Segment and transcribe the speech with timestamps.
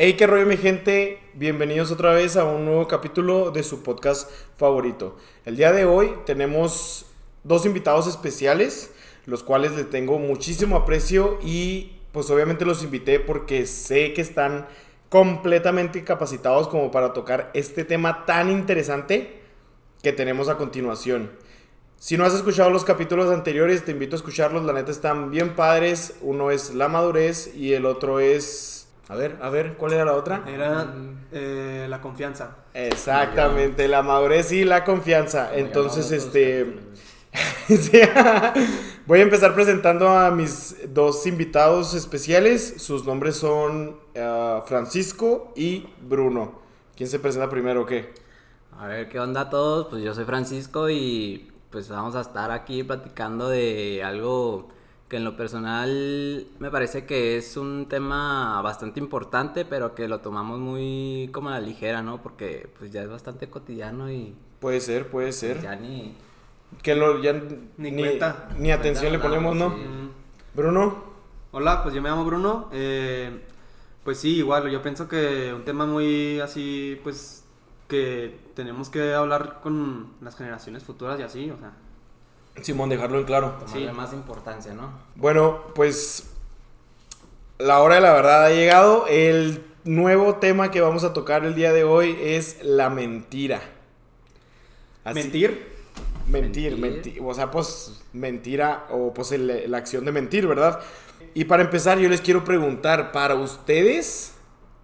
[0.00, 4.30] Hey, qué rollo mi gente, bienvenidos otra vez a un nuevo capítulo de su podcast
[4.56, 5.16] favorito.
[5.44, 7.06] El día de hoy tenemos
[7.42, 8.92] dos invitados especiales,
[9.26, 14.68] los cuales le tengo muchísimo aprecio y pues obviamente los invité porque sé que están
[15.08, 19.40] completamente capacitados como para tocar este tema tan interesante
[20.00, 21.32] que tenemos a continuación.
[21.96, 25.56] Si no has escuchado los capítulos anteriores, te invito a escucharlos, la neta están bien
[25.56, 26.14] padres.
[26.20, 28.77] Uno es la madurez y el otro es
[29.08, 30.44] a ver, a ver, ¿cuál era la otra?
[30.46, 30.92] Era
[31.32, 32.56] eh, la confianza.
[32.74, 35.54] Exactamente, la madurez y la confianza.
[35.54, 36.78] Entonces, este...
[39.06, 42.74] Voy a empezar presentando a mis dos invitados especiales.
[42.78, 46.60] Sus nombres son eh, Francisco y Bruno.
[46.96, 48.12] ¿Quién se presenta primero o qué?
[48.78, 49.86] A ver, ¿qué onda a todos?
[49.88, 54.68] Pues yo soy Francisco y pues vamos a estar aquí platicando de algo
[55.08, 60.20] que en lo personal me parece que es un tema bastante importante, pero que lo
[60.20, 62.22] tomamos muy como a la ligera, ¿no?
[62.22, 64.34] Porque pues ya es bastante cotidiano y...
[64.60, 65.54] Puede ser, puede ser.
[65.54, 66.14] Pues, ya ni...
[66.82, 67.32] Que lo, ya
[67.78, 69.74] ni, ni, atención le ponemos, ¿no?
[70.54, 71.04] Bruno.
[71.52, 72.68] Hola, pues yo me llamo Bruno.
[72.72, 73.42] Eh,
[74.04, 77.44] pues sí, igual, yo pienso que un tema muy así, pues
[77.88, 81.72] que tenemos que hablar con las generaciones futuras y así, o sea,
[82.64, 83.56] Simón, dejarlo en claro.
[83.60, 84.92] Tomarle más importancia, ¿no?
[85.14, 86.30] Bueno, pues
[87.58, 89.06] la hora de la verdad ha llegado.
[89.08, 93.60] El nuevo tema que vamos a tocar el día de hoy es la mentira.
[95.14, 95.76] ¿Mentir?
[96.28, 100.80] Mentir, mentir, o sea, pues mentira o pues la acción de mentir, ¿verdad?
[101.32, 104.34] Y para empezar yo les quiero preguntar, para ustedes,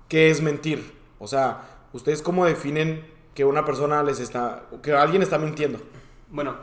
[0.09, 0.95] ¿qué es mentir?
[1.19, 5.81] O sea, ¿ustedes cómo definen que una persona les está, que alguien está mintiendo?
[6.31, 6.57] Bueno,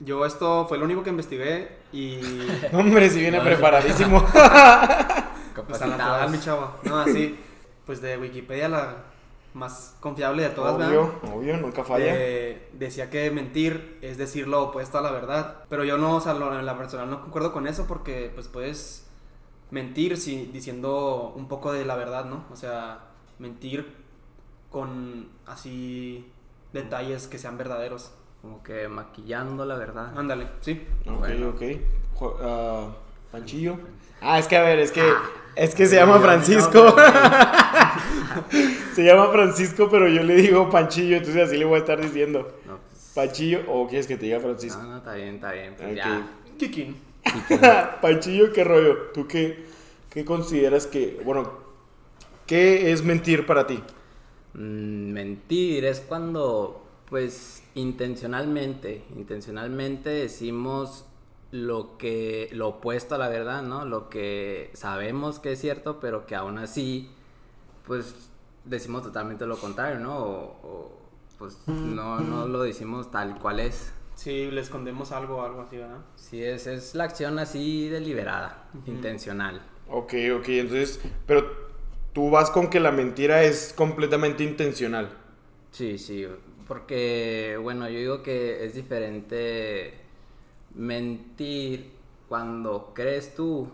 [0.00, 2.20] yo esto fue lo único que investigué y...
[2.72, 4.24] Hombre, si viene preparadísimo.
[5.66, 6.72] pues a la mi chavo.
[6.82, 7.38] No, así,
[7.86, 8.96] pues de Wikipedia la
[9.52, 12.14] más confiable de todas, Obvio, obvio, nunca falla.
[12.72, 15.64] decía que mentir es decir lo opuesto a la verdad.
[15.68, 19.08] Pero yo no, o sea, en la personal no concuerdo con eso porque pues puedes
[19.70, 22.44] mentir si, diciendo un poco de la verdad, ¿no?
[22.52, 23.00] O sea,
[23.38, 23.92] mentir
[24.70, 26.30] con así
[26.72, 28.12] detalles que sean verdaderos.
[28.42, 30.16] Como que maquillando la verdad.
[30.16, 30.82] Ándale, sí.
[31.06, 31.62] Ok, ok.
[32.20, 32.90] Uh,
[33.30, 33.78] Panchillo.
[34.20, 35.22] Ah, es que a ver, es que, ah.
[35.56, 36.94] es que se llama Francisco.
[38.94, 42.50] se llama Francisco, pero yo le digo Panchillo, entonces así le voy a estar diciendo.
[42.66, 43.12] Pues.
[43.14, 44.82] Panchillo, o quieres que te diga Francisco.
[44.82, 45.74] No, no, está bien, está bien.
[45.76, 46.00] Pues
[46.58, 46.96] Kikin.
[48.02, 49.10] Panchillo, ¿qué rollo?
[49.14, 49.64] ¿Tú qué,
[50.10, 51.52] qué consideras que, bueno,
[52.46, 53.82] qué es mentir para ti?
[54.54, 61.04] Mm, mentir es cuando, pues, intencionalmente, intencionalmente decimos
[61.50, 63.84] lo que, lo opuesto a la verdad, ¿no?
[63.84, 67.10] Lo que sabemos que es cierto, pero que aún así,
[67.86, 68.30] pues
[68.64, 70.18] decimos totalmente lo contrario, ¿no?
[70.18, 70.92] O,
[71.38, 73.92] pues no, no lo decimos tal cual es.
[74.14, 76.00] Sí, le escondemos algo, algo así, ¿verdad?
[76.14, 79.62] Sí, es, es la acción así deliberada, intencional.
[79.88, 81.50] Ok, ok, entonces, pero
[82.12, 85.16] tú vas con que la mentira es completamente intencional.
[85.70, 86.26] Sí, sí,
[86.70, 89.92] porque, bueno, yo digo que es diferente
[90.72, 91.90] mentir
[92.28, 93.66] cuando crees tú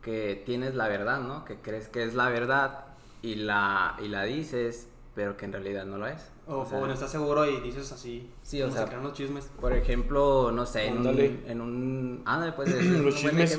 [0.00, 1.44] que tienes la verdad, ¿no?
[1.44, 2.84] Que crees que es la verdad
[3.20, 4.86] y la, y la dices,
[5.16, 6.30] pero que en realidad no lo es.
[6.46, 8.30] O, bueno, estás seguro y dices así.
[8.42, 9.50] Sí, o sea, los chismes.
[9.60, 12.22] Por ejemplo, no sé, en un, en un...
[12.26, 13.58] Ah, pues los chismes.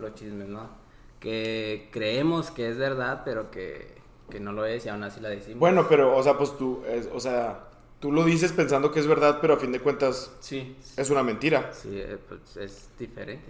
[0.00, 0.70] Los chismes, ¿no?
[1.20, 3.94] Que creemos que es verdad, pero que,
[4.30, 5.58] que no lo es y aún así la decimos.
[5.58, 6.82] Bueno, pero, o sea, pues tú,
[7.12, 7.68] o sea,
[8.02, 10.76] tú lo dices pensando que es verdad, pero a fin de cuentas sí.
[10.96, 11.70] es una mentira.
[11.72, 13.48] Sí, eh, pues es diferente.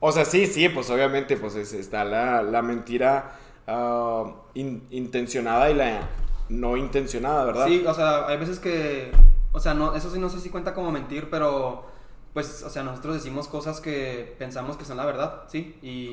[0.00, 4.24] O sea, sí, sí, pues obviamente pues está la, mentira ah,
[4.54, 6.08] intencionada y la
[6.48, 7.66] no intencionada, ¿verdad?
[7.68, 9.12] Sí, o sea, hay veces que,
[9.52, 11.86] o sea, no, eso sí no sé si cuenta como mentir, pero
[12.34, 15.78] pues, o sea, nosotros decimos cosas que pensamos que son la verdad, ¿sí?
[15.80, 16.10] Y,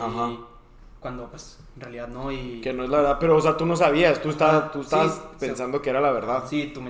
[0.99, 2.61] cuando pues en realidad no y...
[2.61, 5.21] Que no es la verdad, pero o sea, tú no sabías, tú estabas, tú estabas
[5.39, 6.43] pensando que era la verdad.
[6.47, 6.81] Sí, tu,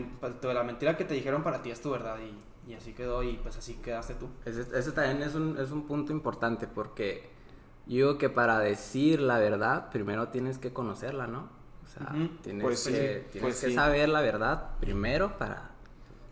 [0.47, 3.33] la mentira que te dijeron para ti es tu verdad y, y así quedó y
[3.33, 4.29] pues así quedaste tú.
[4.45, 7.29] Ese, ese también es un, es un punto importante porque
[7.85, 11.49] yo digo que para decir la verdad primero tienes que conocerla, ¿no?
[11.85, 12.13] O sea,
[12.43, 15.71] tienes, pues que, tienes pues que saber la verdad primero para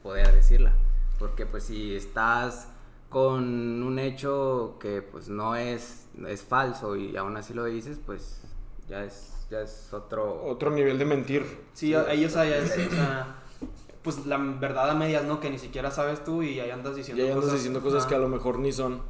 [0.04, 0.74] poder decirla.
[1.18, 2.70] Porque pues si estás
[3.10, 8.42] con un hecho que pues no es, es falso y aún así lo dices, pues
[8.88, 10.44] ya es, ya es otro...
[10.46, 11.46] Otro nivel de mentir.
[11.74, 13.36] Sí, ahí o sea, ya es, o sea,
[14.02, 15.40] pues la verdad a medias, ¿no?
[15.40, 17.54] Que ni siquiera sabes tú y ahí andas diciendo cosas.
[17.54, 19.02] diciendo cosas que a lo mejor ni son.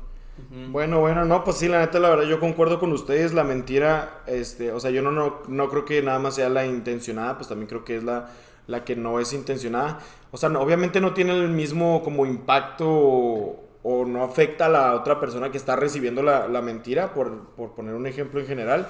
[0.71, 4.21] Bueno, bueno, no, pues sí, la neta, la verdad, yo concuerdo con ustedes, la mentira,
[4.27, 7.49] este, o sea, yo no, no, no creo que nada más sea la intencionada, pues
[7.49, 8.29] también creo que es la,
[8.67, 9.97] la que no es intencionada.
[10.29, 15.19] O sea, obviamente no tiene el mismo como impacto o, no afecta a la otra
[15.19, 18.89] persona que está recibiendo la, mentira, por, poner un ejemplo en general.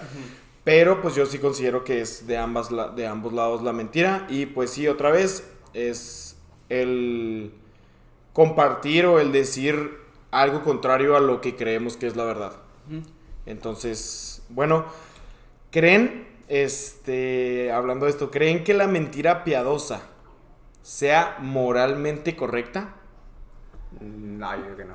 [0.64, 4.26] Pero pues yo sí considero que es de, ambas, de ambos lados la mentira.
[4.28, 6.36] Y pues sí, otra vez es
[6.70, 7.54] el
[8.34, 9.98] compartir o el decir
[10.32, 12.54] algo contrario a lo que creemos que es la verdad.
[13.46, 14.86] Entonces, bueno,
[15.72, 20.02] ¿creen este, hablando de esto, ¿creen que la mentira piadosa
[20.82, 22.96] sea moralmente correcta?
[24.00, 24.94] No, yo creo que no.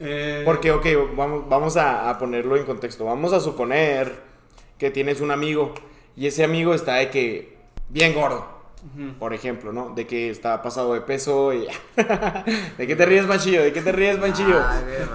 [0.00, 3.04] Eh, Porque, ok, vamos, vamos a, ponerlo en contexto.
[3.04, 4.22] Vamos a suponer
[4.78, 5.74] que tienes un amigo
[6.16, 7.58] y ese amigo está de que
[7.88, 8.60] bien gordo.
[9.18, 9.90] Por ejemplo, ¿no?
[9.90, 11.66] De que está pasado de peso y...
[12.78, 13.62] ¿De qué te ríes, Manchillo?
[13.62, 14.58] ¿De qué te ríes, Manchillo?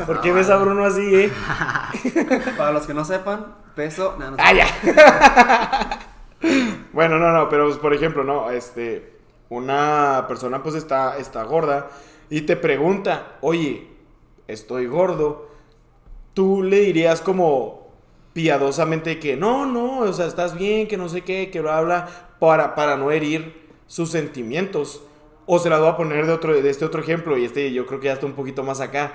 [0.05, 1.31] ¿Por qué ves a Bruno así, eh?
[2.57, 4.15] Para los que no sepan, peso...
[4.19, 4.67] No, ah, ya.
[6.93, 8.51] bueno, no, no, pero pues, por ejemplo, ¿no?
[8.51, 9.15] Este...
[9.49, 11.87] Una persona pues está, está gorda
[12.29, 13.87] y te pregunta, oye,
[14.47, 15.49] estoy gordo.
[16.33, 17.87] Tú le dirías como
[18.33, 22.35] piadosamente que no, no, o sea, estás bien, que no sé qué, que bla, bla,
[22.39, 25.01] para, para no herir sus sentimientos.
[25.45, 27.85] O se la voy a poner de, otro, de este otro ejemplo, y este yo
[27.85, 29.13] creo que ya está un poquito más acá.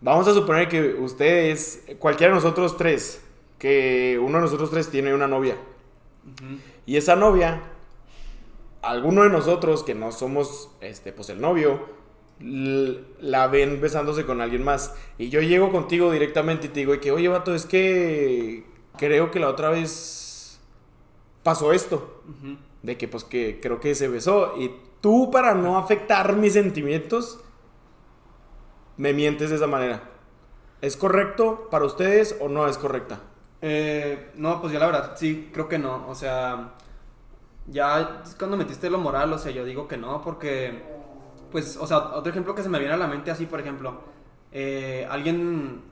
[0.00, 3.22] Vamos a suponer que ustedes, cualquiera de nosotros tres,
[3.58, 5.56] que uno de nosotros tres tiene una novia.
[6.86, 7.62] Y esa novia,
[8.82, 11.99] alguno de nosotros que no somos, este, pues el novio,
[12.40, 14.94] la ven besándose con alguien más.
[15.18, 18.64] Y yo llego contigo directamente y te digo, que, oye, vato, es que
[18.96, 20.60] creo que la otra vez
[21.42, 22.22] pasó esto.
[22.82, 24.54] De que, pues, que creo que se besó.
[24.58, 24.70] Y
[25.00, 27.40] tú, para no afectar mis sentimientos,
[28.96, 30.10] me mientes de esa manera.
[30.80, 33.20] ¿Es correcto para ustedes o no es correcta?
[33.62, 36.08] Eh, no, pues ya la verdad, sí, creo que no.
[36.08, 36.74] O sea,
[37.66, 40.82] ya cuando metiste lo moral, o sea, yo digo que no, porque,
[41.50, 44.00] pues, o sea, otro ejemplo que se me viene a la mente así, por ejemplo,
[44.52, 45.82] eh, alguien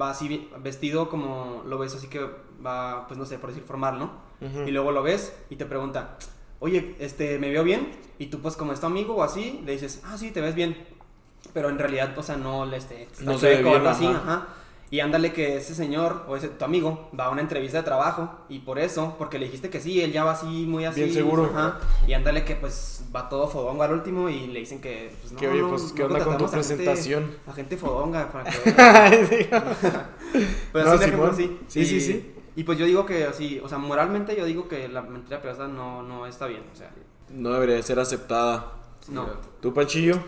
[0.00, 2.20] va así vestido como lo ves así que
[2.64, 4.30] va, pues no sé, por decir formal, ¿no?
[4.66, 6.16] Y luego lo ves y te pregunta,
[6.60, 7.90] oye, este, ¿me veo bien?
[8.18, 10.54] Y tú pues como es tu amigo o así, le dices, ah, sí, te ves
[10.54, 10.76] bien.
[11.52, 14.46] Pero en realidad, o sea, no le este, no se ve bien, así, ajá.
[14.92, 18.28] Y ándale que ese señor o ese tu amigo va a una entrevista de trabajo
[18.48, 21.02] y por eso, porque le dijiste que sí, él ya va así, muy así.
[21.02, 21.44] Bien seguro.
[21.44, 21.78] Ajá,
[22.08, 25.38] y ándale que pues va todo fodongo al último y le dicen que pues no,
[25.38, 27.36] que oye, pues ¿qué onda con tu presentación?
[27.46, 28.60] A gente, fodonga para que...
[30.72, 32.34] Pero no, sí, sí, sí, sí.
[32.56, 35.68] Y pues yo digo que así, o sea, moralmente yo digo que la mentira piadosa
[35.68, 36.90] no, no está bien, o sea.
[37.30, 38.72] No debería ser aceptada.
[39.08, 39.28] No.
[39.60, 40.20] ¿Tú, Panchillo?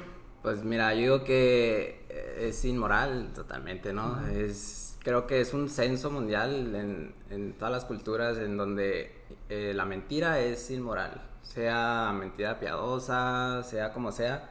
[0.43, 2.02] Pues mira, yo digo que
[2.39, 4.27] es inmoral totalmente, ¿no?
[4.29, 9.15] Es, creo que es un censo mundial en, en todas las culturas en donde
[9.49, 11.29] eh, la mentira es inmoral.
[11.43, 14.51] Sea mentira piadosa, sea como sea,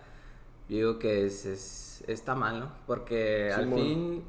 [0.68, 2.72] digo que es, es está mal, ¿no?
[2.88, 4.24] Porque al fin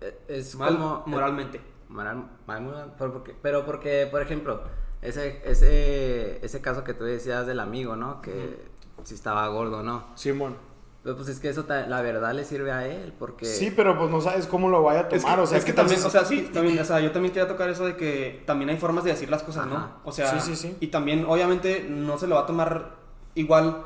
[0.00, 1.02] eh, es mal como...
[1.06, 1.60] Moralmente.
[1.88, 4.62] Moral, mal, porque, pero porque, por ejemplo,
[5.02, 8.20] ese, ese, ese caso que tú decías del amigo, ¿no?
[8.20, 8.58] Que
[9.04, 10.04] si estaba gordo, ¿no?
[10.16, 10.56] Simón
[11.14, 13.44] pues es que eso la verdad le sirve a él, porque...
[13.44, 16.02] Sí, pero pues no sabes cómo lo vaya a tomar, o sea, es que, también,
[16.02, 18.76] o sea, sí, también, o sea, yo también quería tocar eso de que también hay
[18.76, 20.00] formas de decir las cosas, ¿no?
[20.04, 20.76] O sea, sí, sí, sí.
[20.80, 22.96] y también, obviamente, no se lo va a tomar
[23.34, 23.84] igual,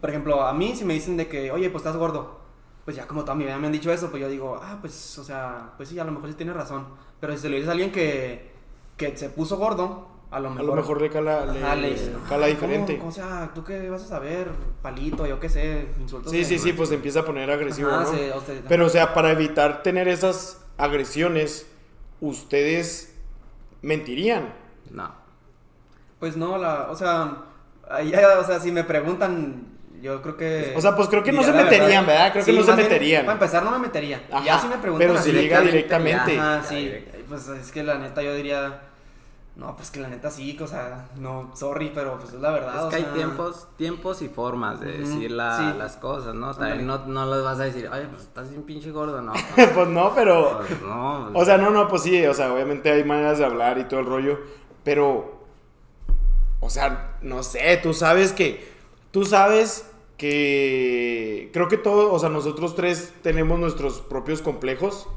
[0.00, 2.40] por ejemplo, a mí si me dicen de que, oye, pues estás gordo,
[2.84, 5.18] pues ya como toda mi vida me han dicho eso, pues yo digo, ah, pues,
[5.18, 6.86] o sea, pues sí, a lo mejor sí tiene razón,
[7.20, 8.50] pero si se lo dices a alguien que,
[8.96, 11.60] que se puso gordo, a lo mejor, a lo mejor le cala, le,
[12.28, 13.00] cala diferente.
[13.04, 14.48] o sea, ¿tú qué vas a saber?
[14.80, 16.30] Palito, yo qué sé, insultos.
[16.30, 18.06] Sí, sí, sí, pues empieza a poner agresivo, ¿no?
[18.68, 21.66] Pero, o sea, para evitar tener esas agresiones,
[22.20, 23.12] ¿ustedes
[23.82, 24.54] mentirían?
[24.90, 25.12] No.
[26.20, 27.46] Pues no, la, o sea,
[28.04, 29.66] ya, o sea, si me preguntan,
[30.00, 30.74] yo creo que.
[30.76, 32.32] O sea, pues creo que no se meterían, ¿verdad?
[32.32, 33.26] Creo que no se meterían.
[33.26, 34.22] para empezar, no me metería.
[34.44, 35.08] ya si me preguntan.
[35.08, 36.38] Pero si llega directamente.
[36.38, 37.04] Ajá, sí.
[37.28, 38.89] Pues es que la neta yo diría
[39.56, 42.84] no, pues que la neta sí, o sea, no, sorry, pero pues es la verdad.
[42.84, 46.54] Es que hay tiempos, tiempos y formas de decir las cosas, ¿no?
[46.54, 49.32] También no, no les vas a decir, ay, pues estás bien pinche gordo, ¿no?
[49.74, 50.58] pues no, pero...
[50.58, 53.78] Pues, no, o sea, no, no, pues sí, o sea, obviamente hay maneras de hablar
[53.78, 54.38] y todo el rollo,
[54.84, 55.40] pero...
[56.60, 58.72] O sea, no sé, tú sabes que...
[59.10, 61.50] Tú sabes que...
[61.52, 65.08] Creo que todos, o sea, nosotros tres tenemos nuestros propios complejos.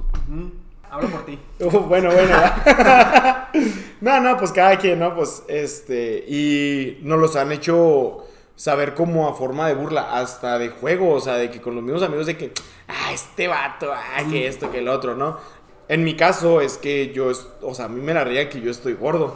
[0.93, 1.39] Hablo por ti.
[1.59, 2.37] Uh, bueno, bueno.
[4.01, 5.15] no, no, pues cada quien, ¿no?
[5.15, 6.23] Pues este.
[6.27, 11.19] Y nos los han hecho saber como a forma de burla, hasta de juego, o
[11.19, 12.51] sea, de que con los mismos amigos de que,
[12.87, 15.39] ah, este vato, ah, que esto, que el otro, ¿no?
[15.87, 17.31] En mi caso es que yo,
[17.61, 19.35] o sea, a mí me la ría que yo estoy gordo.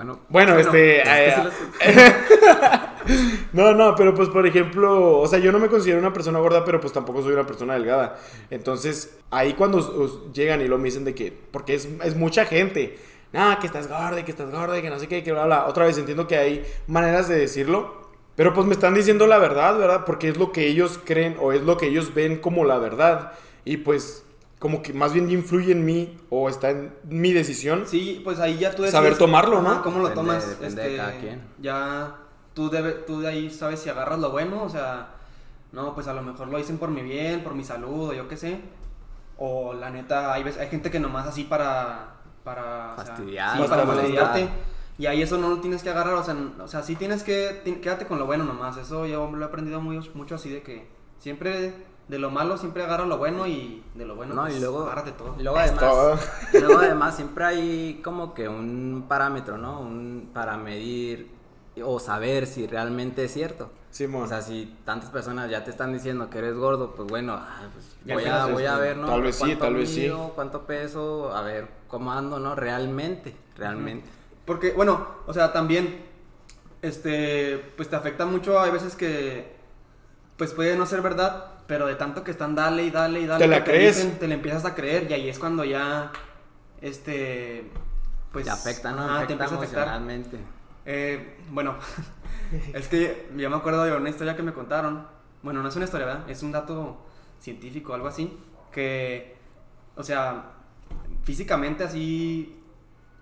[0.00, 1.02] Bueno, bueno, este...
[3.52, 6.64] no, no, pero pues por ejemplo, o sea, yo no me considero una persona gorda,
[6.64, 8.18] pero pues tampoco soy una persona delgada.
[8.48, 12.98] Entonces, ahí cuando llegan y lo me dicen de que, porque es, es mucha gente,
[13.34, 15.66] nada, que estás gorda, que estás gorda, que no sé qué, que bla, bla.
[15.66, 19.78] Otra vez entiendo que hay maneras de decirlo, pero pues me están diciendo la verdad,
[19.78, 20.06] ¿verdad?
[20.06, 23.32] Porque es lo que ellos creen o es lo que ellos ven como la verdad.
[23.66, 24.24] Y pues
[24.60, 27.84] como que más bien influye en mí o está en mi decisión.
[27.86, 29.82] Sí, pues ahí ya tú decides, Saber tomarlo, ¿no?
[29.82, 30.46] ¿Cómo lo tomas?
[30.50, 31.42] Depende de este, cada quien.
[31.60, 32.16] Ya
[32.52, 35.14] tú, debe, tú de ahí sabes si agarras lo bueno, o sea,
[35.72, 38.28] no, pues a lo mejor lo dicen por mi bien, por mi salud o yo
[38.28, 38.60] qué sé.
[39.38, 42.16] O la neta, hay, hay gente que nomás así para...
[42.44, 44.48] Para fastidiar, sí, para fastidiarte.
[44.98, 47.62] Y ahí eso no lo tienes que agarrar, o sea, o sea sí tienes que,
[47.82, 48.76] quédate con lo bueno nomás.
[48.76, 50.86] Eso yo lo he aprendido muy, mucho así de que
[51.18, 51.72] siempre
[52.10, 54.82] de lo malo siempre agarra lo bueno y de lo bueno no, y pues, luego,
[54.82, 55.36] agárrate todo.
[55.38, 59.80] Y luego además, luego además siempre hay como que un parámetro, ¿no?
[59.80, 61.30] Un para medir
[61.82, 63.70] o saber si realmente es cierto.
[63.90, 64.24] Simón.
[64.24, 67.68] O sea, si tantas personas ya te están diciendo que eres gordo, pues bueno, ah,
[67.72, 69.06] pues voy, a, voy a ver, ¿no?
[69.06, 70.10] Tal vez sí, tal vez sí.
[70.34, 72.56] Cuánto peso, a ver cómo ando, ¿no?
[72.56, 74.10] Realmente, realmente.
[74.44, 76.04] Porque, bueno, o sea, también,
[76.82, 79.54] este, pues te afecta mucho, hay veces que,
[80.36, 83.44] pues puede no ser verdad, pero de tanto que están dale y dale y dale.
[83.44, 84.18] ¿Te la crees?
[84.18, 86.10] te la empiezas a creer y ahí es cuando ya,
[86.80, 87.70] este,
[88.32, 88.44] pues...
[88.44, 89.24] Te afecta, ¿no?
[89.24, 90.02] te empieza a afectar.
[90.84, 91.76] Eh, bueno,
[92.74, 95.06] es que yo me acuerdo de una historia que me contaron.
[95.44, 96.28] Bueno, no es una historia, ¿verdad?
[96.28, 97.06] Es un dato
[97.38, 98.36] científico, algo así.
[98.72, 99.36] Que,
[99.94, 100.46] o sea,
[101.22, 102.59] físicamente así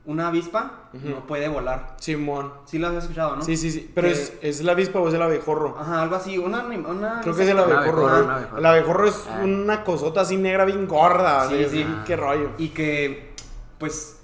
[0.09, 1.95] una avispa no puede volar.
[2.01, 2.51] Simón.
[2.65, 3.43] Sí lo has escuchado, ¿no?
[3.43, 3.91] Sí, sí, sí.
[3.95, 5.77] Pero es, es, la avispa o es el abejorro.
[5.79, 6.39] Ajá, algo así.
[6.39, 8.57] Una, una Creo que es el abejorro.
[8.57, 9.43] El abejorro es ah.
[9.45, 11.47] una cosota así negra bien gorda.
[11.51, 11.87] Sí, sí.
[12.07, 12.53] Qué rollo.
[12.57, 13.35] Y que,
[13.77, 14.19] pues,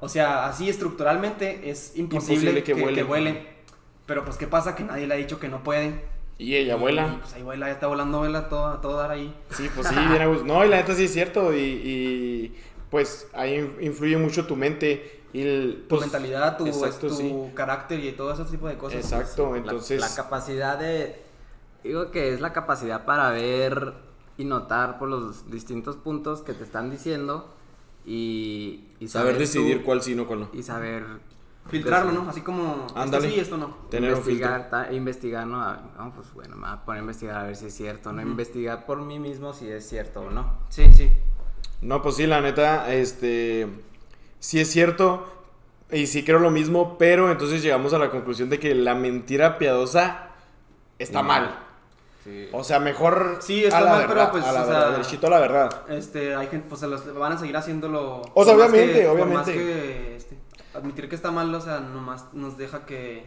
[0.00, 3.46] o sea, así estructuralmente es imposible, que, que, vuele.
[4.06, 4.74] Pero pues, ¿qué pasa?
[4.74, 6.02] Que nadie le ha dicho que no puede.
[6.36, 7.14] Y ella vuela.
[7.14, 9.32] Y, pues ahí vuela, ya está volando, vuela todo, todo dar ahí.
[9.50, 11.54] Sí, pues sí, viene a No, y la neta sí es cierto.
[11.54, 12.54] Y, y
[12.90, 18.44] pues ahí influye mucho tu mente tu pues, mentalidad, tu, tu carácter y todo ese
[18.44, 19.00] tipo de cosas.
[19.00, 20.00] Exacto, entonces...
[20.00, 21.22] La, capacidad de...
[21.84, 23.94] Digo que es la capacidad para ver
[24.36, 27.54] y notar por los distintos puntos que te están diciendo
[28.06, 30.50] y, saber, decidir cuál sí, no cuál no.
[30.52, 31.04] Y saber...
[31.68, 32.30] Filtrarlo, ¿no?
[32.30, 32.86] Así como...
[32.94, 33.28] Ándale.
[33.28, 33.76] sí, esto no.
[33.90, 35.58] Tener investigar, un investigar, ¿no?
[35.58, 38.22] no, pues bueno, me voy a poner a investigar a ver si es cierto, ¿no?
[38.22, 40.60] Investigar por mí mismo si es cierto o no.
[40.70, 41.10] Sí, sí.
[41.82, 43.68] No, pues sí, la neta, este
[44.40, 45.26] sí es cierto
[45.90, 49.58] y sí creo lo mismo, pero entonces llegamos a la conclusión de que la mentira
[49.58, 50.30] piadosa
[50.98, 51.64] está mal.
[52.52, 55.30] O sea, mejor sí, está a la mal, verdad, pero pues, a la verdad, a
[55.30, 55.82] la verdad.
[55.88, 56.82] Este, hay gente, pues
[57.14, 58.20] van a seguir haciéndolo.
[58.34, 59.54] O sea, obviamente, obviamente.
[59.54, 60.36] que, este,
[60.74, 63.24] admitir que está mal, o sea, nomás nos deja que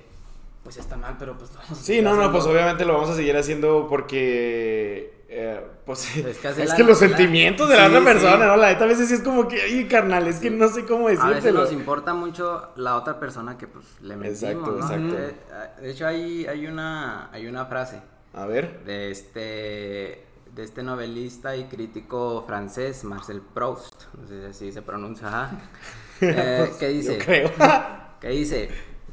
[0.64, 3.16] pues está mal, pero pues vamos a Sí, no, no, pues obviamente lo vamos a
[3.16, 8.58] seguir haciendo porque eh, pues es que, los sentimientos de la otra persona, ¿no?
[8.58, 11.08] La neta a veces sí es como que, ay, carnal, es que no sé cómo
[11.08, 11.32] decirlo.
[11.32, 15.18] A veces nos importa mucho la otra persona que pues le mentimos, Exacto, exacto.
[15.18, 18.02] Eh, de, hecho hay, hay, una, hay una frase.
[18.34, 18.84] A ver.
[18.84, 24.82] De este, de este novelista y crítico francés, Marcel Proust, no sé si así se
[24.82, 25.50] pronuncia,
[26.20, 27.50] eh, pues, que dice, creo.
[28.20, 28.70] que dice,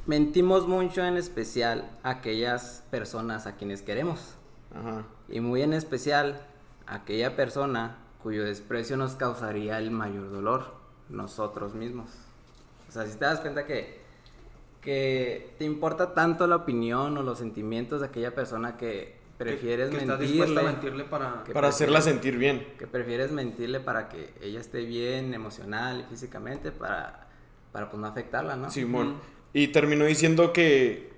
[0.06, 4.34] mentimos mucho en especial a aquellas personas a quienes queremos
[5.28, 6.40] y muy en especial
[6.86, 10.74] aquella persona cuyo desprecio nos causaría el mayor dolor,
[11.08, 12.10] nosotros mismos.
[12.88, 14.00] O sea, si te das cuenta que,
[14.80, 20.62] que te importa tanto la opinión o los sentimientos de aquella persona que prefieres mentirle,
[20.62, 22.66] mentirle para, para hacerla sentir bien.
[22.78, 27.28] Que prefieres mentirle para que ella esté bien emocional y físicamente para,
[27.70, 28.70] para pues no afectarla, ¿no?
[28.70, 29.16] Simón.
[29.52, 31.17] Y terminó diciendo que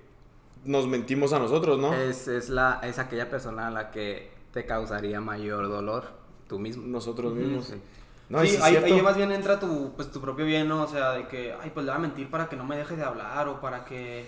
[0.65, 1.93] nos mentimos a nosotros, ¿no?
[1.93, 6.05] Es, es, la, es aquella persona a la que te causaría mayor dolor,
[6.47, 6.85] tú mismo.
[6.85, 7.65] Nosotros mismos.
[7.65, 7.75] sí.
[8.29, 10.83] No, sí, ahí, ahí, más bien entra tu, pues, tu propio bien, ¿no?
[10.83, 12.95] O sea, de que, ay, pues le voy a mentir para que no me deje
[12.95, 14.25] de hablar o para que,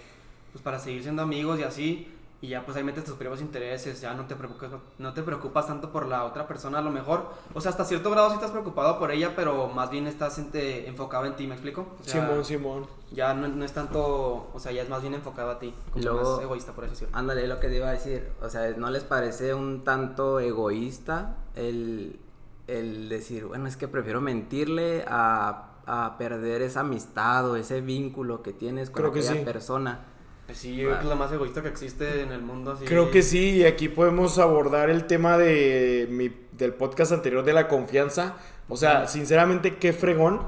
[0.52, 2.14] pues para seguir siendo amigos y así
[2.44, 4.70] y ya pues ahí metes tus primeros intereses, ya no te preocupas,
[5.00, 8.12] no te preocupas tanto por la otra persona a lo mejor, o sea, hasta cierto
[8.12, 11.88] grado sí estás preocupado por ella, pero más bien estás enfocado en ti, ¿me explico?
[12.02, 12.86] Simón, Simón.
[13.14, 16.42] Ya no, es tanto, o sea, ya es más bien enfocado a ti, como más
[16.42, 17.06] egoísta por eso sí.
[17.14, 21.38] Ándale, lo que te iba a decir, o sea, ¿no les parece un tanto egoísta
[21.56, 22.20] el,
[22.68, 28.44] el decir, bueno, es que prefiero mentirle a, a perder esa amistad o ese vínculo
[28.44, 30.08] que tienes con aquella persona?
[30.54, 32.78] Pues sí, yo creo que es lo más egoísta que existe en el mundo.
[32.86, 37.54] Creo que sí, y aquí podemos abordar el tema de mi, del podcast anterior de
[37.54, 38.36] la confianza.
[38.70, 40.42] O sea, sinceramente, qué fregón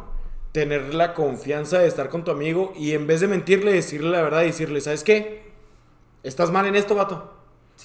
[0.51, 4.21] tener la confianza de estar con tu amigo y en vez de mentirle, decirle la
[4.21, 5.41] verdad y decirle, ¿sabes qué?
[6.21, 7.33] Estás mal en esto, vato.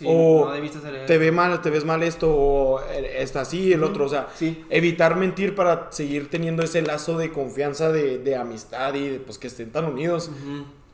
[0.05, 0.53] o
[1.07, 4.05] te ve mal, te ves mal esto, o eh, está así, el otro.
[4.05, 4.29] O sea,
[4.69, 9.47] evitar mentir para seguir teniendo ese lazo de confianza, de, amistad y de pues que
[9.47, 10.31] estén tan unidos.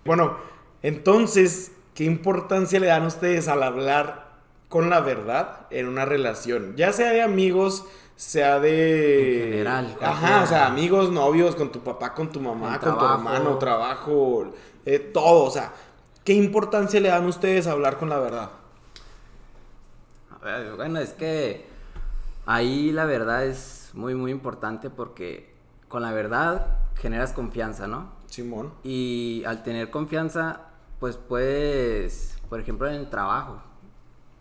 [0.05, 0.37] Bueno,
[0.87, 4.29] entonces, ¿qué importancia le dan ustedes al hablar
[4.69, 6.77] con la verdad en una relación?
[6.77, 9.47] Ya sea de amigos, sea de...
[9.47, 9.97] En general.
[10.01, 14.53] Ajá, o sea, amigos, novios, con tu papá, con tu mamá, con tu hermano, trabajo,
[14.85, 15.47] eh, todo.
[15.47, 15.73] O sea,
[16.23, 18.51] ¿qué importancia le dan ustedes a hablar con la verdad?
[20.41, 21.67] A ver, bueno, es que
[22.47, 25.53] ahí la verdad es muy, muy importante porque
[25.89, 28.15] con la verdad generas confianza, ¿no?
[28.27, 28.73] Simón.
[28.85, 30.66] Y al tener confianza,
[31.01, 33.61] pues puedes, por ejemplo, en el trabajo,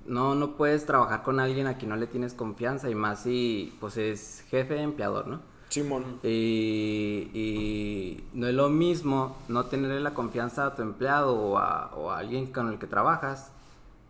[0.05, 3.75] no, no puedes trabajar con alguien a quien no le tienes confianza y más si
[3.79, 5.41] pues es jefe empleador, ¿no?
[5.69, 6.19] Simón.
[6.23, 12.11] Y, no es lo mismo no tenerle la confianza a tu empleado o a, o
[12.11, 13.51] a alguien con el que trabajas,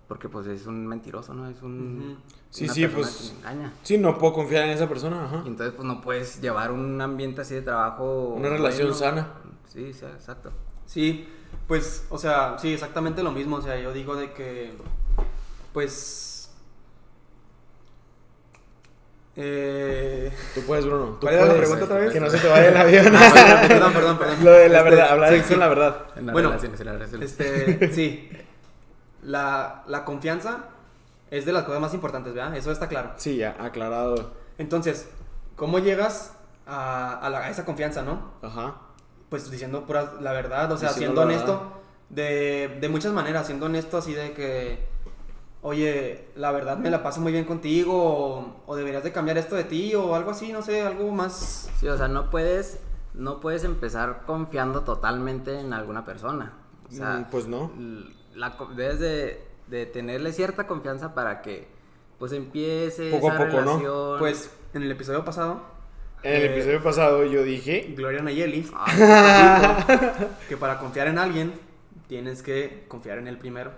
[0.07, 1.49] porque pues es un mentiroso, ¿no?
[1.49, 2.17] Es un...
[2.49, 3.33] Sí, sí, pues...
[3.39, 3.73] engaña.
[3.83, 5.43] Sí, no puedo confiar en esa persona, ajá.
[5.45, 8.35] entonces pues no puedes llevar un ambiente así de trabajo...
[8.37, 9.27] Una relación sana.
[9.67, 10.51] Sí, sí, exacto.
[10.85, 11.27] Sí,
[11.67, 14.73] pues, o sea, sí, exactamente lo mismo, o sea, yo digo de que
[15.75, 16.49] pues...
[19.35, 20.31] Eh...
[20.53, 21.17] Tú puedes, Bruno.
[21.19, 22.13] ¿Cuál era la pregunta otra vez?
[22.13, 23.13] Que no se te vaya el avión.
[23.67, 24.37] perdón, perdón, perdón.
[24.45, 26.05] Lo de la este, verdad, hablar sí, con la verdad.
[26.31, 28.29] bueno, este, sí.
[29.23, 30.69] La, la confianza
[31.29, 32.55] es de las cosas más importantes, ¿verdad?
[32.55, 33.11] Eso está claro.
[33.17, 34.31] Sí, ya, aclarado.
[34.57, 35.09] Entonces,
[35.57, 36.31] ¿cómo llegas
[36.65, 38.31] a, a, a esa confianza, no?
[38.41, 38.75] Ajá.
[39.29, 41.71] Pues diciendo pura la verdad, o sea, siendo honesto.
[42.09, 44.95] De, de muchas maneras, siendo honesto así de que
[45.65, 49.63] oye, la verdad me la paso muy bien contigo, o, deberías de cambiar esto de
[49.63, 51.71] ti, o algo así, no sé, algo más.
[51.79, 52.79] Sí, o sea, no puedes,
[53.15, 56.53] no puedes empezar confiando totalmente en alguna persona.
[56.87, 57.71] O sea, mm, pues no.
[58.35, 61.67] La, debes de, tenerle cierta confianza para que,
[62.19, 64.19] pues, empiece poco a poco, ¿no?
[64.19, 65.61] Pues, en el episodio pasado.
[66.25, 67.93] En el eh, episodio pasado yo dije.
[67.95, 68.67] Gloria Nayeli.
[68.77, 69.85] Ah,
[70.49, 71.53] que para confiar en alguien,
[72.07, 73.71] tienes que confiar en él primero.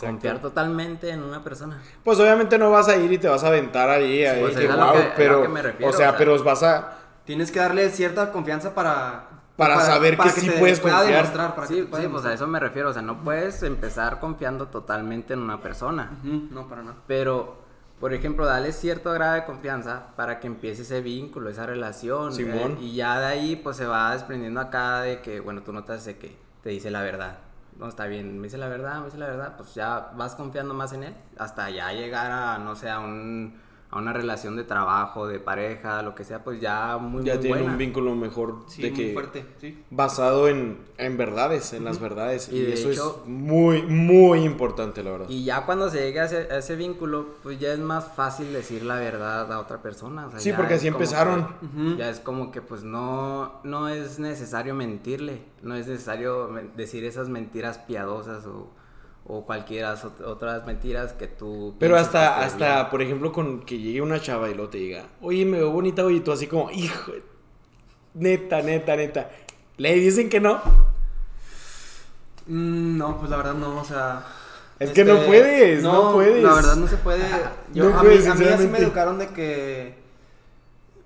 [0.00, 1.80] Confiar totalmente en una persona.
[2.02, 4.56] Pues obviamente no vas a ir y te vas a aventar ahí, ahí pues
[5.16, 5.46] pero,
[5.82, 6.98] o, sea, pero vas a...
[7.24, 9.28] Tienes que darle cierta confianza para...
[9.56, 11.32] Para, saber que sí puedes confiar.
[11.32, 15.34] Para sí, sí pues a eso me refiero, o sea, no puedes empezar confiando totalmente
[15.34, 16.18] en una persona.
[16.24, 16.96] no, para nada.
[17.06, 17.65] Pero,
[18.00, 22.32] por ejemplo, dale cierto grado de confianza para que empiece ese vínculo, esa relación.
[22.32, 22.78] Simón.
[22.80, 26.04] Eh, y ya de ahí, pues se va desprendiendo acá de que, bueno, tú notas
[26.04, 27.38] de que te dice la verdad
[27.78, 30.74] no, está bien, me dice la verdad, me dice la verdad, pues ya vas confiando
[30.74, 33.60] más en él hasta ya llegar a, no sé, a un
[33.96, 37.62] a una relación de trabajo, de pareja, lo que sea, pues ya muy Ya tiene
[37.62, 39.82] un vínculo mejor de que fuerte, sí.
[39.90, 42.48] basado en, en verdades, en las verdades.
[42.50, 45.28] Y, eso es muy, muy importante, la verdad.
[45.28, 48.96] Y ya cuando se llega a ese, vínculo, pues ya es más fácil decir la
[48.96, 50.28] verdad a otra persona.
[50.36, 51.48] sí, porque así empezaron.
[51.96, 57.28] Ya es como que pues no, no es necesario mentirle, no es necesario decir esas
[57.28, 58.70] mentiras piadosas o
[59.28, 61.74] o cualquiera otras mentiras que tú...
[61.78, 65.44] Pero hasta, hasta por ejemplo, con que llegue una chava y lo te diga, oye,
[65.44, 67.12] me veo bonita, oye, tú así como, hijo,
[68.14, 69.30] neta, neta, neta.
[69.78, 70.60] ¿Le dicen que no?
[72.46, 74.24] Mm, no, pues la verdad no, o sea...
[74.78, 76.44] Es que no este, puedes, no, puedes.
[76.44, 77.24] La verdad no se puede.
[77.72, 79.94] Yo, a, mí, a mí así me educaron de que,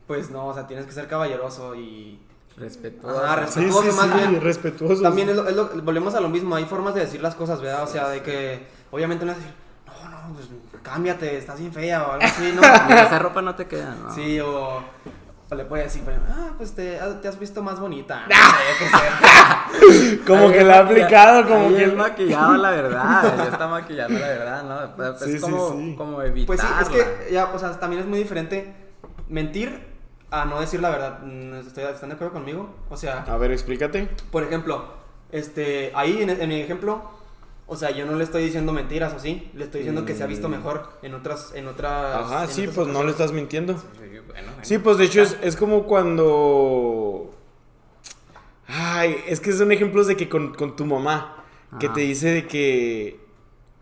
[0.08, 2.18] pues no, o sea, tienes que ser caballeroso y
[2.60, 3.22] Respetuoso.
[3.24, 4.40] Ah, respetuoso más bien.
[4.40, 5.02] Respetuoso.
[5.02, 7.84] También es lo, volvemos a lo mismo, hay formas de decir las cosas, ¿verdad?
[7.84, 9.54] O sea, de que obviamente no es decir,
[9.86, 10.48] no, no, pues
[10.82, 12.62] cámbiate, estás bien fea o algo así, ¿no?
[12.94, 14.14] Esa ropa no te queda, ¿no?
[14.14, 14.82] Sí, o,
[15.50, 18.26] o le puedes decir, ah, pues te, te has visto más bonita.
[20.26, 21.84] como que la ha aplicado, como que.
[21.84, 23.36] el maquillado, la verdad.
[23.38, 24.96] Ya está maquillando, la verdad, ¿no?
[24.96, 26.46] Pues, es como, como evitar.
[26.46, 28.74] Pues sí, es que ya, o sea, también es muy diferente
[29.28, 29.89] mentir
[30.30, 31.20] a no decir la verdad.
[31.22, 32.74] Mm, ¿Están de acuerdo conmigo?
[32.88, 33.24] O sea...
[33.24, 34.08] A ver, explícate.
[34.30, 34.84] Por ejemplo,
[35.32, 37.02] este, ahí en, mi ejemplo,
[37.66, 39.50] o sea, yo no le estoy diciendo mentiras, ¿o sí?
[39.54, 40.52] Le estoy diciendo que se ha visto mm.
[40.52, 41.52] mejor en otras...
[41.54, 43.80] En otras Ajá, sí, pues no le estás mintiendo.
[44.62, 47.34] Sí, pues de hecho es, es, como cuando...
[48.66, 51.44] Ay, es que son ejemplos de que con, con tu mamá,
[51.78, 53.20] que te dice de que...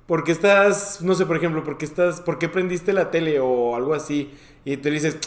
[0.06, 3.40] ¿Por qué estás, no sé, por ejemplo, por qué estás, por qué prendiste la tele
[3.40, 4.32] o algo así?
[4.64, 5.18] Y te dices,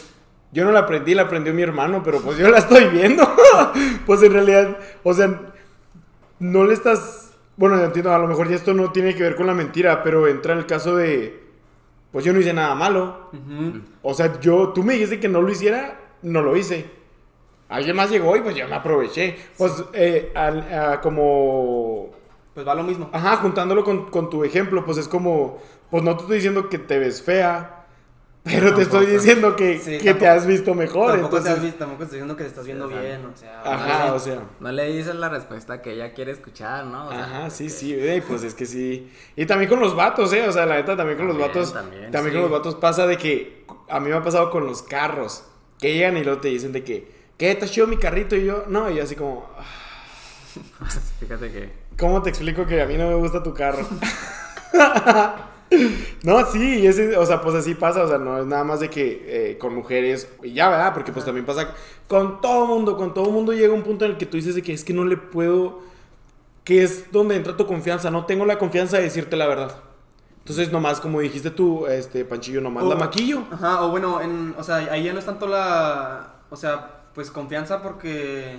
[0.52, 3.28] yo no la aprendí, la aprendió mi hermano, pero pues yo la estoy viendo.
[4.06, 5.52] pues en realidad, o sea,
[6.38, 9.46] no le estás bueno, entiendo, a lo mejor ya esto no tiene que ver con
[9.46, 11.42] la mentira, pero entra en el caso de,
[12.10, 13.30] pues yo no hice nada malo.
[14.02, 16.86] O sea, yo, tú me dijiste que no lo hiciera, no lo hice.
[17.68, 19.36] Alguien más llegó y pues yo me aproveché.
[19.56, 20.32] Pues eh,
[21.02, 22.10] como...
[22.54, 23.08] Pues va lo mismo.
[23.12, 25.58] Ajá, juntándolo con, con tu ejemplo, pues es como,
[25.90, 27.81] pues no te estoy diciendo que te ves fea
[28.44, 31.12] pero te estoy diciendo que, que te has visto mejor.
[31.12, 33.62] Tampoco, te has visto, tampoco estoy diciendo que te estás viendo bien, o sea.
[33.64, 34.42] Ajá, o sea.
[34.58, 37.08] No le dices la respuesta que ella quiere escuchar, ¿no?
[37.08, 39.12] Ajá, sí, sí, pues es que sí.
[39.36, 40.48] Y también con los vatos, ¿eh?
[40.48, 41.72] O sea, la neta, también con los vatos.
[41.72, 43.64] También, también con los vatos pasa de que.
[43.88, 45.44] A mí me ha pasado con los carros.
[45.78, 47.22] Que llegan y luego te dicen de que.
[47.36, 47.54] ¿Qué?
[47.54, 48.34] ¿Te has chido mi carrito?
[48.34, 49.48] Y yo, no, y así como.
[51.20, 51.70] Fíjate que.
[51.96, 53.86] ¿Cómo te explico que a mí no me gusta tu carro?
[56.22, 58.88] No, sí, ese, o sea, pues así pasa, o sea, no es nada más de
[58.88, 60.94] que eh, con mujeres, y ya, ¿verdad?
[60.94, 61.74] Porque pues también pasa
[62.06, 64.62] con todo mundo, con todo mundo llega un punto en el que tú dices de
[64.62, 65.80] que es que no le puedo,
[66.64, 69.82] que es donde entra tu confianza, no tengo la confianza de decirte la verdad.
[70.38, 73.44] Entonces, nomás, como dijiste tú, este, Panchillo, nomás la maquillo.
[73.50, 77.30] Ajá, o bueno, en, o sea, ahí ya no es tanto la, o sea, pues
[77.30, 78.58] confianza porque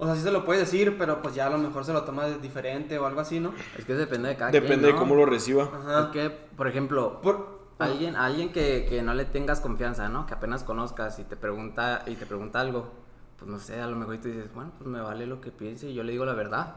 [0.00, 2.04] o sea, sí se lo puede decir, pero pues ya a lo mejor se lo
[2.04, 3.52] toma diferente o algo así, ¿no?
[3.76, 5.64] Es que depende de cada Depende de cómo lo reciba.
[5.64, 6.04] Ajá.
[6.04, 10.24] Es que, por ejemplo, por, alguien, alguien que, que, no le tengas confianza, ¿no?
[10.24, 12.90] Que apenas conozcas y te pregunta, y te pregunta algo,
[13.36, 15.90] pues no sé, a lo mejor tú dices, bueno, pues me vale lo que piense
[15.90, 16.76] y yo le digo la verdad.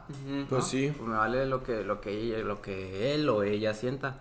[0.49, 0.93] Pues sí.
[0.93, 4.19] Pues me vale lo que, lo que ella, lo que él o ella sienta.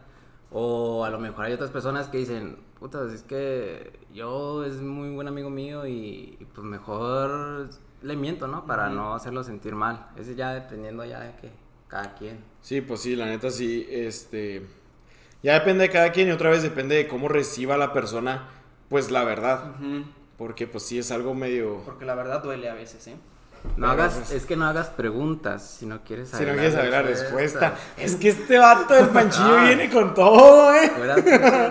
[0.53, 5.11] O a lo mejor hay otras personas que dicen, puta, es que yo es muy
[5.11, 7.69] buen amigo mío y pues mejor
[8.03, 8.67] le miento, ¿no?
[8.67, 10.09] Para no hacerlo sentir mal.
[10.17, 11.51] Ese ya dependiendo ya de que
[11.88, 12.38] cada quien.
[12.61, 14.67] Sí, pues sí, la neta sí, este...
[15.43, 18.49] Ya depende de cada quien y otra vez depende de cómo reciba la persona,
[18.88, 19.75] pues la verdad.
[20.38, 21.83] Porque pues sí es algo medio...
[21.85, 23.17] Porque la verdad duele a veces, ¿eh?
[23.77, 26.47] No hagas, pues, es que no hagas preguntas si no quieres saber.
[26.47, 27.75] Si no quieres saber la respuesta.
[27.97, 29.65] Es que este vato del panchillo ah.
[29.65, 30.91] viene con todo, ¿eh?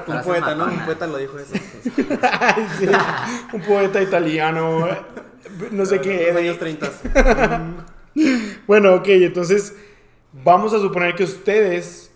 [0.08, 0.66] un poeta, ¿no?
[0.66, 1.54] Un poeta lo dijo eso.
[3.54, 4.88] un poeta italiano.
[5.72, 6.32] No sé qué.
[6.32, 6.92] años 30.
[8.68, 9.76] bueno, ok, entonces
[10.44, 12.12] vamos a suponer que ustedes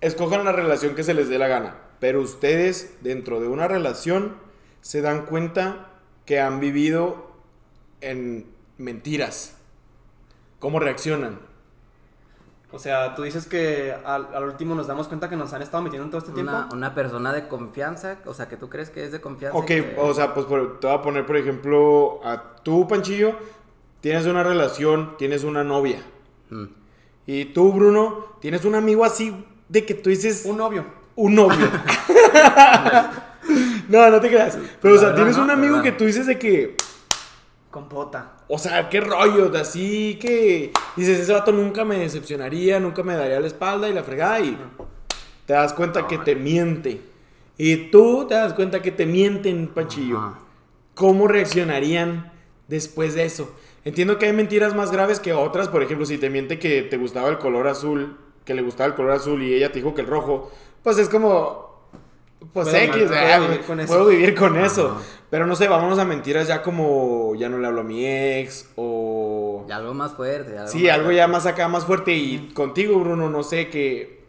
[0.00, 1.76] escojan la relación que se les dé la gana.
[2.00, 4.36] Pero ustedes, dentro de una relación,
[4.82, 5.92] se dan cuenta
[6.26, 7.32] que han vivido
[8.00, 9.56] en mentiras.
[10.58, 11.45] ¿Cómo reaccionan?
[12.76, 16.10] O sea, tú dices que al, último nos damos cuenta que nos han estado metiendo
[16.10, 16.52] todo este tiempo.
[16.74, 19.56] Una, persona de confianza, o sea, que tú crees que es de confianza.
[19.56, 23.34] Ok, o sea, pues te voy a poner, por ejemplo, a tú, Panchillo,
[24.02, 26.02] tienes una relación, tienes una novia.
[26.50, 26.66] Mm.
[27.26, 29.34] Y tú, Bruno, tienes un amigo así
[29.70, 30.44] de que tú dices...
[30.44, 30.84] Un novio.
[31.16, 31.56] Un novio.
[33.88, 34.58] no, no te creas.
[34.82, 36.76] Pero, o sea, tienes un amigo que tú dices de que
[37.70, 38.35] Compota.
[38.48, 43.40] O sea, qué rollo, así que dices, ese vato nunca me decepcionaría, nunca me daría
[43.40, 44.56] la espalda y la fregada y
[45.46, 47.00] te das cuenta que te miente.
[47.58, 50.34] Y tú te das cuenta que te mienten, Panchillo.
[50.94, 52.32] ¿Cómo reaccionarían
[52.68, 53.50] después de eso?
[53.84, 56.96] Entiendo que hay mentiras más graves que otras, por ejemplo, si te miente que te
[56.96, 60.02] gustaba el color azul, que le gustaba el color azul y ella te dijo que
[60.02, 60.50] el rojo,
[60.82, 61.75] pues es como,
[62.52, 63.92] pues X, puedo, vivir con eso.
[63.92, 65.00] Puedo vivir con eso.
[65.30, 68.68] Pero no sé, vámonos a mentiras ya como ya no le hablo a mi ex
[68.76, 69.64] o...
[69.68, 70.56] Y algo más fuerte.
[70.66, 72.12] sí, algo ya más acá, más fuerte.
[72.12, 74.24] Y contigo, Bruno, no sé, que...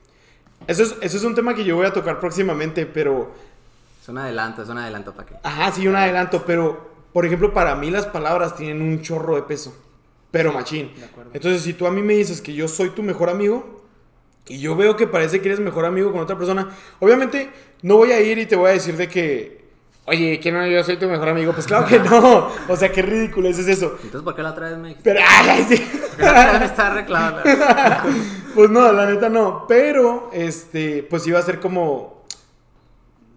[0.65, 3.31] Eso es, eso es un tema que yo voy a tocar próximamente, pero...
[4.01, 5.35] Es un adelanto, es un adelanto para qué.
[5.43, 6.87] Ajá, sí, un adelanto, pero...
[7.13, 9.75] Por ejemplo, para mí las palabras tienen un chorro de peso.
[10.31, 10.91] Pero machín.
[11.33, 13.76] Entonces, si tú a mí me dices que yo soy tu mejor amigo,
[14.49, 16.69] y yo veo que parece que eres mejor amigo con otra persona.
[16.99, 17.49] Obviamente,
[17.81, 19.65] no voy a ir y te voy a decir de que,
[20.05, 21.53] oye, que no, yo soy tu mejor amigo.
[21.53, 22.49] Pues claro que no.
[22.67, 23.97] O sea, qué ridículo es eso.
[24.03, 25.85] Entonces, ¿por qué la traes, me Pero, ay, sí.
[26.17, 27.41] me está reclamando.
[28.55, 29.65] pues no, la neta no.
[29.67, 32.25] Pero, este, pues iba a ser como.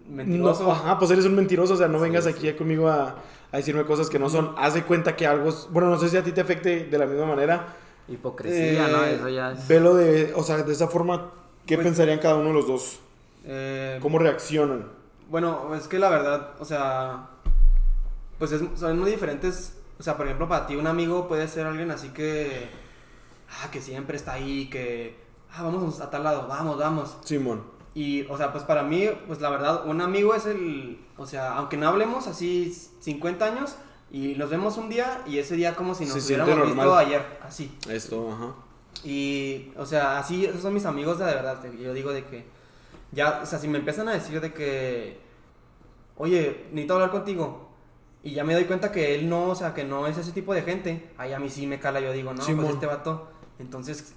[0.07, 0.69] Mentiroso.
[0.71, 1.73] ajá, pues eres un mentiroso.
[1.73, 3.15] O sea, no vengas aquí conmigo a,
[3.51, 4.53] a, decirme cosas que no son.
[4.57, 5.51] Haz de cuenta que algo.
[5.71, 7.75] Bueno, no sé si a ti te afecte de la misma manera.
[8.07, 9.03] Hipocresía, ¿no?
[9.03, 9.67] Eh, Eso ya es...
[9.67, 11.31] Velo de, o sea, de esa forma,
[11.65, 12.99] ¿qué pues, pensarían cada uno de los dos?
[13.45, 14.87] Eh, ¿Cómo reaccionan?
[15.29, 17.29] Bueno, es que la verdad, o sea,
[18.37, 19.77] pues son muy diferentes.
[19.99, 22.67] O sea, por ejemplo, para ti un amigo puede ser alguien así que,
[23.49, 25.15] ah, que siempre está ahí, que,
[25.53, 27.17] ah, vamos a tal lado, vamos, vamos.
[27.23, 27.63] Simón.
[27.93, 31.53] Y, o sea, pues para mí, pues la verdad, un amigo es el, o sea,
[31.53, 33.75] aunque no hablemos así 50 años,
[34.11, 37.77] y nos vemos un día y ese día como si nos hubiéramos visto ayer, así.
[37.89, 38.53] Esto, ajá.
[39.05, 41.63] Y, o sea, así, esos son mis amigos de verdad.
[41.79, 42.45] Yo digo de que,
[43.11, 45.19] ya, o sea, si me empiezan a decir de que,
[46.17, 47.69] oye, necesito hablar contigo.
[48.21, 50.53] Y ya me doy cuenta que él no, o sea, que no es ese tipo
[50.53, 51.09] de gente.
[51.17, 53.29] Ahí a mí sí me cala, yo digo, no, pues este vato
[53.61, 54.13] Entonces,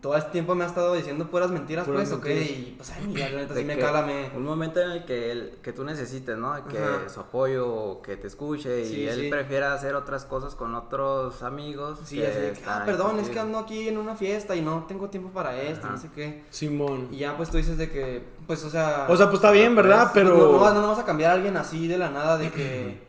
[0.00, 3.28] todo este tiempo me ha estado diciendo puras mentiras, pues, ok, y pues, ay, mira,
[3.28, 4.30] la neta sí me cala, me...
[4.34, 6.54] Un momento en el que, él, que tú necesites, ¿no?
[6.66, 11.98] Que su apoyo, que te escuche, y él prefiera hacer otras cosas con otros amigos.
[12.04, 15.30] Sí, que ah, perdón, es que ando aquí en una fiesta y no tengo tiempo
[15.30, 16.44] para esto, no sé qué.
[16.50, 17.08] Simón.
[17.10, 19.06] Y ya, pues, tú dices de que, pues, o sea...
[19.08, 20.10] O sea, pues, está bien, ¿verdad?
[20.14, 20.34] Pero...
[20.34, 23.06] No, no, vas a cambiar a alguien así de la nada de que...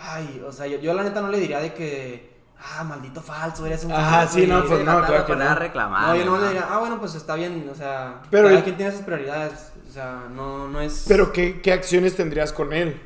[0.00, 2.27] Ay, o sea, yo, yo la neta no le diría de que
[2.60, 5.54] ah, maldito falso, eres un Ajá, sí, no, pues no, claro que no.
[5.54, 6.08] reclamar.
[6.08, 8.76] No, yo no, le diría, ah, bueno, pues está bien, o sea, pero cada quien
[8.76, 11.04] tiene sus prioridades, o sea, no, no es...
[11.08, 13.00] Pero, ¿qué, ¿qué acciones tendrías con él?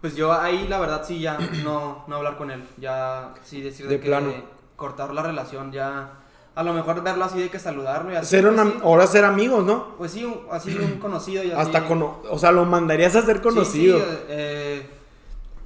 [0.00, 3.86] Pues yo ahí, la verdad, sí, ya, no, no hablar con él, ya, sí, decir
[3.88, 4.32] de, que plano.
[4.76, 6.18] cortar la relación, ya...
[6.54, 8.26] A lo mejor verlo así de que saludarlo y así.
[8.26, 9.96] Ser pues ahora ser amigos, ¿no?
[9.96, 11.58] Pues sí, así un conocido y así.
[11.58, 13.98] Hasta con, o sea, lo mandarías a ser conocido.
[13.98, 14.90] Sí, sí, eh,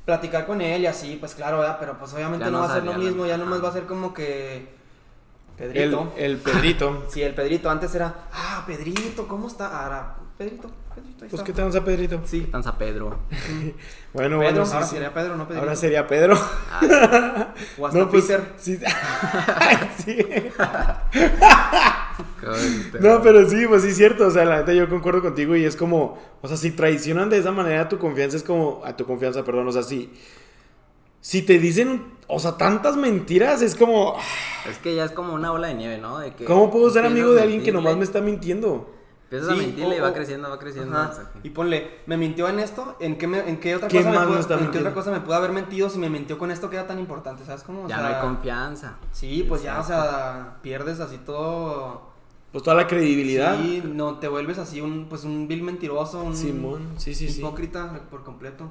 [0.07, 1.77] platicar con él y así, pues claro, ¿verdad?
[1.79, 4.15] Pero pues obviamente no, va a ser lo mismo, ya nomás va a ser como
[4.15, 4.75] que...
[5.59, 6.13] Pedrito.
[6.17, 7.07] El, Pedrito.
[7.11, 7.69] sí, el Pedrito.
[7.69, 9.85] Antes era, ah, Pedrito, ¿cómo está?
[9.85, 12.21] Ahora, Pedrito, Pedrito, ahí Pues qué a Pedrito.
[12.27, 12.47] Sí.
[12.53, 13.19] a Pedro.
[14.13, 14.65] bueno, bueno.
[14.65, 15.63] ahora sería Pedro, no Pedrito.
[15.63, 16.39] Ahora sería Pedro.
[16.71, 17.55] Ah.
[17.79, 18.53] o hasta no, pues, Peter.
[18.59, 18.79] Sí.
[20.05, 20.19] sí.
[23.01, 24.27] no, pero sí, pues sí es cierto.
[24.27, 27.39] O sea, la neta yo concuerdo contigo y es como, o sea, si traicionan de
[27.39, 30.13] esa manera tu confianza, es como, a tu confianza, perdón, o sea, si,
[31.23, 34.17] si te dicen, o sea, tantas mentiras, es como...
[34.69, 36.19] Es que ya es como una ola de nieve, ¿no?
[36.19, 38.96] De que ¿Cómo puedo ser amigo de alguien que nomás me está mintiendo?
[39.31, 41.11] Empiezas a mentirle y va creciendo, va creciendo.
[41.43, 44.71] Y ponle, me mintió en esto, ¿en qué, en qué otra cosa me pudo, en
[44.71, 47.01] qué otra cosa me pudo haber mentido si me mintió con esto que era tan
[47.01, 47.45] importante?
[47.45, 47.89] ¿Sabes cómo?
[47.89, 48.99] ya no hay confianza.
[49.11, 52.15] Sí, pues ya, o sea, pierdes así todo
[52.53, 53.59] pues toda la credibilidad.
[53.61, 58.01] Sí, no, te vuelves así un, pues un vil mentiroso, un Simón, sí, sí, hipócrita
[58.09, 58.71] por completo.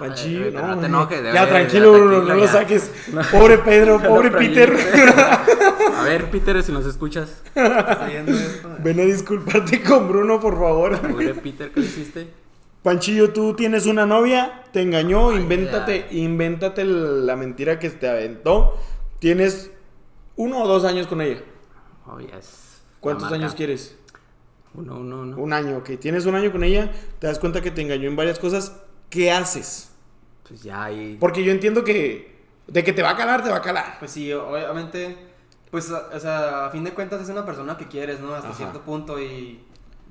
[0.00, 2.90] Panchillo, no, no, te enojes, ya, tranquilo, no, no, lo saques.
[3.30, 4.74] Pobre Pedro, pobre Peter.
[5.94, 7.42] a ver, Peter, si nos escuchas.
[7.54, 10.98] Ven a disculparte con Bruno, por favor.
[11.02, 12.28] Pobre Peter, ¿qué hiciste?
[12.82, 18.78] Panchillo, tú tienes una novia, te engañó, invéntate, invéntate la mentira que te aventó.
[19.18, 19.70] Tienes
[20.36, 21.42] uno o dos años con ella.
[22.06, 22.80] Oh, yes.
[23.00, 23.98] ¿Cuántos años quieres?
[24.72, 25.36] Uno, uno, uno.
[25.36, 25.90] Un año, ok.
[26.00, 28.80] Tienes un año con ella, te das cuenta que te engañó en varias cosas.
[29.10, 29.89] ¿Qué haces?
[30.50, 31.16] Pues ya ahí.
[31.20, 32.34] Porque yo entiendo que
[32.66, 33.96] de que te va a calar, te va a calar.
[34.00, 35.16] Pues sí, obviamente.
[35.70, 38.34] Pues, o sea, a fin de cuentas es una persona que quieres, ¿no?
[38.34, 39.64] Hasta cierto punto y.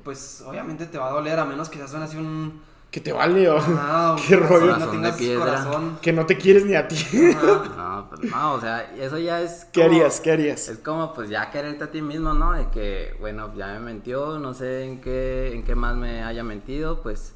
[0.03, 3.47] Pues obviamente te va a doler, a menos que seas así un que te vale
[3.47, 5.99] o ah, qué rollo no tengas corazón.
[6.01, 6.95] que no te quieres ni a ti
[7.77, 11.29] no pues no o sea eso ya es qué harías qué harías es como pues
[11.29, 15.01] ya quererte a ti mismo no de que bueno ya me mentió no sé en
[15.01, 17.35] qué en qué más me haya mentido pues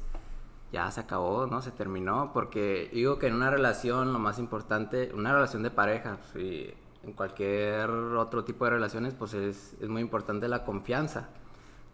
[0.74, 5.10] ya se acabó no se terminó porque digo que en una relación lo más importante
[5.14, 6.68] una relación de pareja y
[7.04, 11.28] en cualquier otro tipo de relaciones pues es, es muy importante la confianza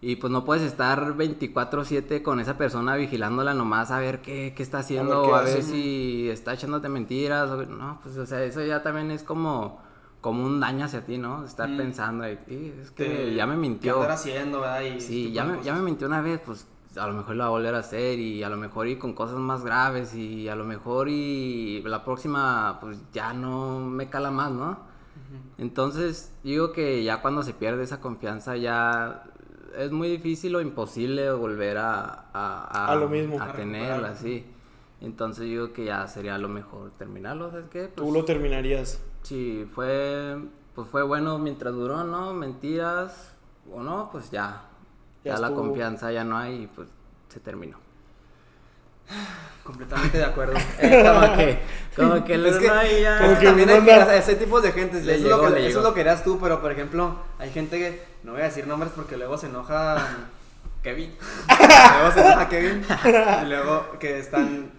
[0.03, 4.63] y pues no puedes estar 24/7 con esa persona vigilándola nomás a ver qué, qué
[4.63, 7.51] está haciendo, a ver, si está echándote mentiras.
[7.51, 9.79] O, no, pues o sea, eso ya también es como,
[10.23, 11.45] como un daño hacia ti, ¿no?
[11.45, 11.77] Estar mm.
[11.77, 14.01] pensando, es que ya me mintió.
[14.01, 14.81] ¿Qué haciendo, verdad?
[14.99, 16.67] sí, ya me, ya me mintió una vez, pues
[16.97, 19.15] a lo mejor la va a volver a hacer y a lo mejor y con
[19.15, 24.31] cosas más graves y a lo mejor y la próxima pues ya no me cala
[24.31, 24.91] más, ¿no?
[25.59, 29.25] Entonces digo que ya cuando se pierde esa confianza ya
[29.77, 33.41] es muy difícil o imposible volver a, a, a, lo mismo.
[33.41, 34.45] a tenerla, así.
[35.01, 37.89] Entonces digo que ya sería lo mejor terminarlo, ¿sabes qué?
[37.89, 39.01] Tú pues lo terminarías.
[39.23, 40.37] Sí, fue,
[40.75, 42.35] pues fue bueno mientras duró, ¿no?
[42.35, 43.37] Mentiras
[43.73, 44.70] o no, pues ya.
[45.25, 46.89] Ya, la confianza ya no hay y pues
[47.29, 47.79] se terminó.
[49.65, 50.55] Completamente de acuerdo.
[50.81, 51.59] Eh, como que,
[51.95, 53.19] como que, es que, ya...
[53.21, 54.99] como que también hay ese tipo de gente.
[54.99, 57.79] Eso, es lo que, eso es lo que eras tú, pero por ejemplo, hay gente
[57.79, 59.99] que, no voy a decir nombres porque luego se enoja
[60.83, 61.15] Kevin.
[61.49, 62.85] luego se enoja Kevin.
[63.43, 64.71] Y luego que están,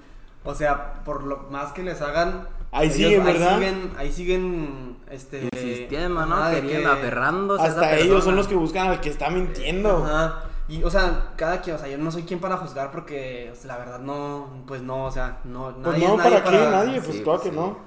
[0.43, 2.47] o sea, por lo más que les hagan.
[2.71, 3.49] Ahí siguen, ¿verdad?
[3.49, 5.49] Ahí siguen, ahí siguen, este...
[5.51, 6.49] Insistiendo, ¿no?
[6.51, 10.05] Queriendo, aferrándose Hasta ellos son los que buscan al que está mintiendo.
[10.05, 10.45] Ajá.
[10.71, 13.77] Y, o sea, cada quien, o sea, yo no soy quien para juzgar porque la
[13.77, 16.51] verdad no, pues no, o sea, no, pues nadie, no, ¿para qué?
[16.51, 17.77] Nadie, pues claro que no.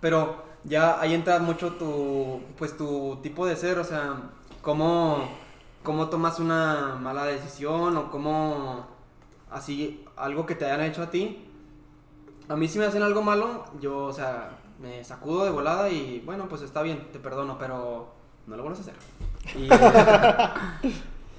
[0.00, 4.14] Pero ya ahí entra mucho tu, pues tu tipo de ser, o sea,
[4.62, 5.28] cómo,
[5.82, 8.86] cómo tomas una mala decisión o cómo,
[9.50, 11.45] así, algo que te hayan hecho a ti.
[12.48, 16.22] A mí si me hacen algo malo, yo, o sea, me sacudo de volada y
[16.24, 18.12] bueno, pues está bien, te perdono, pero
[18.46, 18.94] no lo vuelvas a hacer.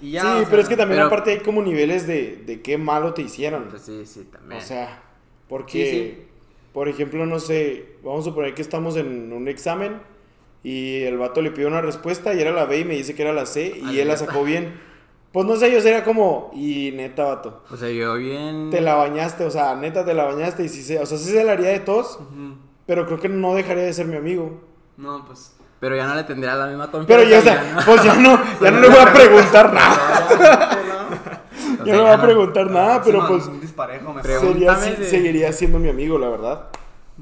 [0.01, 3.21] Y, sí, pero es que también aparte hay como niveles de, de qué malo te
[3.21, 3.65] hicieron.
[3.69, 4.61] Pues sí, sí, también.
[4.61, 5.01] O sea,
[5.47, 6.27] porque,
[6.73, 10.01] por ejemplo, no sé, vamos a suponer que estamos en un examen
[10.63, 13.21] Y el vato le pidió una respuesta y era la B y me dice que
[13.21, 14.79] era la C y él la sacó bien.
[15.31, 17.63] Pues no sé, yo sería como, y neta, vato.
[17.69, 18.69] O sea, yo bien.
[18.69, 21.31] Te la bañaste, o sea, neta te la bañaste y sí se, o sea, sí
[21.31, 22.19] se la haría de todos,
[22.85, 24.61] pero creo que no dejaría de ser mi amigo.
[24.95, 25.53] No, pues.
[25.79, 27.23] Pero ya no le tendría la misma confianza.
[27.23, 30.73] Pero ya, o sea, pues ya no, ya no le voy a preguntar nada.
[31.85, 33.45] Ya no le voy a preguntar nada, pero pues.
[33.45, 36.67] Un disparejo, me sería, seguiría siendo mi amigo, la verdad.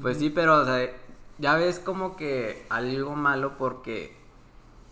[0.00, 0.90] Pues sí, pero, o sea,
[1.38, 4.16] ya ves como que algo malo porque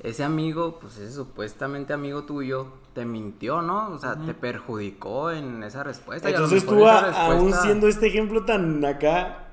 [0.01, 3.91] ese amigo, pues ese supuestamente amigo tuyo, te mintió, ¿no?
[3.91, 6.29] O sea, te perjudicó en esa respuesta.
[6.29, 9.49] Entonces tú, aún siendo este ejemplo tan acá,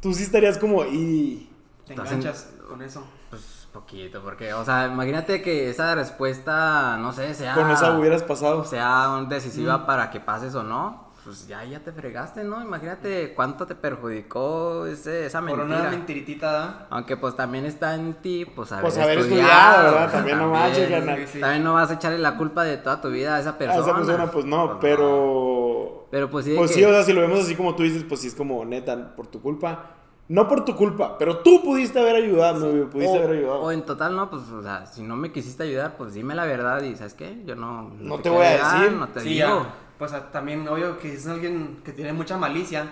[0.00, 1.50] tú sí estarías como, y...
[1.86, 3.04] Te enganchas con eso.
[3.30, 7.54] Pues poquito, porque, o sea, imagínate que esa respuesta, no sé, sea...
[7.54, 8.64] Con esa hubieras pasado.
[8.64, 12.62] Sea decisiva para que pases o no pues ya, ya te fregaste, ¿no?
[12.62, 15.66] Imagínate cuánto te perjudicó ese, esa mentira.
[15.66, 16.86] Por una mentiritita.
[16.88, 20.12] Aunque pues también está en ti, pues haber, pues haber estudiado, ¿verdad?
[20.12, 23.34] También, no vas a También no vas a echarle la culpa de toda tu vida
[23.34, 23.80] a esa persona.
[23.80, 26.06] A esa persona, pues no, pues pero...
[26.12, 26.54] Pero pues sí.
[26.56, 28.64] Pues sí, o sea, si lo vemos así como tú dices, pues sí es como
[28.64, 29.96] neta, por tu culpa.
[30.28, 33.62] No por tu culpa, pero tú pudiste haber ayudado, no, pudiste haber ayudado.
[33.62, 36.44] O en total, no, pues, o sea, si no me quisiste ayudar, pues dime la
[36.44, 37.42] verdad y, ¿sabes qué?
[37.44, 37.90] Yo no...
[37.98, 38.92] No, te, voy a decir.
[38.92, 39.66] No te digo
[39.98, 42.88] pues también obvio que es alguien que tiene mucha malicia,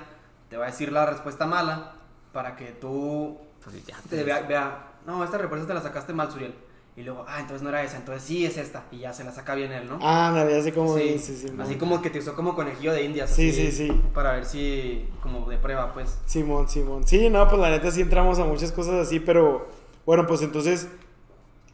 [0.48, 1.94] te va a decir la respuesta mala
[2.32, 6.54] para que tú pues ya te vea, no, esta respuesta te la sacaste mal, Suriel.
[6.96, 8.84] Y luego, ah, entonces no era esa, entonces sí es esta.
[8.92, 9.98] Y ya se la saca bien él, ¿no?
[10.00, 12.92] Ah, no, ya sé cómo sí, sí, sí, Así como que te usó como conejillo
[12.92, 13.30] de indias.
[13.30, 13.90] Sí, sí, sí.
[14.14, 16.18] Para ver si, como de prueba, pues.
[16.26, 17.04] Simón, Simón.
[17.04, 19.68] Sí, no, pues la neta sí entramos a muchas cosas así, pero
[20.06, 20.86] bueno, pues entonces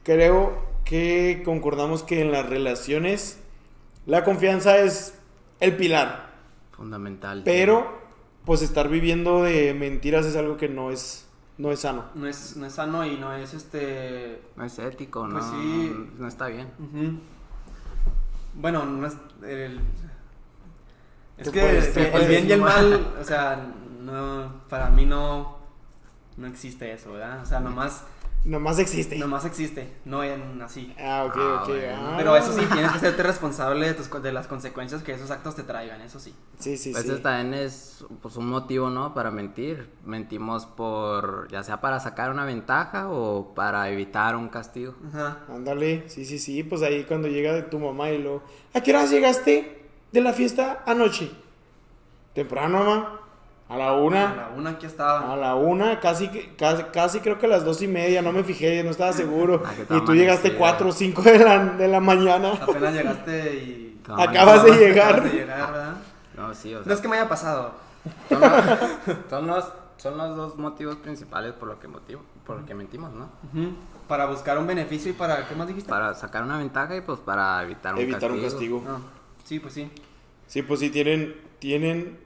[0.04, 3.40] creo que concordamos que en las relaciones
[4.06, 5.14] la confianza es
[5.60, 6.30] el pilar.
[6.72, 7.42] Fundamental.
[7.44, 8.00] Pero,
[8.44, 12.06] pues estar viviendo de mentiras es algo que no es, no es sano.
[12.14, 14.42] No es, no es sano y no es este...
[14.56, 16.08] No es ético, pues no, sí.
[16.18, 16.68] no está bien.
[18.54, 19.16] Bueno, no es...
[19.42, 19.80] El...
[21.36, 25.56] Es que el, bien y el mal, o sea, no, para mí no,
[26.36, 27.40] no existe eso, ¿verdad?
[27.42, 28.04] O sea, nomás
[28.44, 29.18] Nomás existe.
[29.18, 30.94] Nomás existe, no en así.
[30.98, 31.70] Ah, ok, ah, ok.
[31.92, 32.14] Ah.
[32.16, 35.56] Pero eso sí, tienes que serte responsable de, tus, de las consecuencias que esos actos
[35.56, 36.34] te traigan, eso sí.
[36.58, 37.10] Sí, sí, pues sí.
[37.10, 39.12] Eso también es pues, un motivo, ¿no?
[39.12, 39.90] Para mentir.
[40.06, 44.94] Mentimos por, ya sea para sacar una ventaja o para evitar un castigo.
[45.08, 45.40] Ajá.
[45.54, 46.62] Ándale, sí, sí, sí.
[46.62, 48.42] Pues ahí cuando llega tu mamá y lo...
[48.72, 51.30] ¿A qué hora llegaste de la fiesta anoche?
[52.32, 53.19] Temprano, mamá.
[53.70, 54.32] A la una.
[54.32, 55.32] A la una aquí estaba.
[55.32, 56.28] A la una, casi,
[56.58, 59.62] casi, casi creo que a las dos y media, no me fijé, no estaba seguro.
[59.64, 62.54] Ah, y tú llegaste cuatro o cinco de la, de la mañana.
[62.60, 64.00] Apenas llegaste y...
[64.08, 65.14] Acabas de llegar.
[65.14, 65.94] Acabas de llegar, ¿verdad?
[66.36, 66.88] No, sí, o sea...
[66.88, 67.74] No es que me haya pasado.
[69.28, 73.12] Son los, son los, dos motivos principales por lo que motivo, por lo que mentimos,
[73.12, 73.28] ¿no?
[74.08, 75.88] Para buscar un beneficio y para, ¿qué más dijiste?
[75.88, 78.36] Para sacar una ventaja y pues para evitar un evitar castigo.
[78.36, 78.82] un castigo.
[78.88, 78.98] Ah,
[79.44, 79.88] sí, pues sí.
[80.48, 82.18] Sí, pues sí, tienen, tienen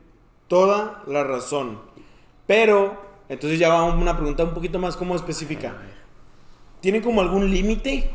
[0.55, 1.81] toda la razón.
[2.47, 2.97] Pero,
[3.29, 5.75] entonces ya va una pregunta un poquito más como específica.
[6.79, 8.09] ¿Tiene como algún límite?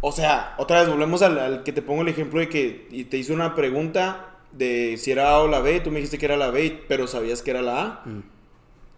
[0.00, 3.32] O sea, otra vez volvemos al, que te pongo el ejemplo de que te hice
[3.32, 6.50] una pregunta de si era A o la B, tú me dijiste que era la
[6.50, 8.02] B, pero sabías que era la A.
[8.06, 8.22] Mm.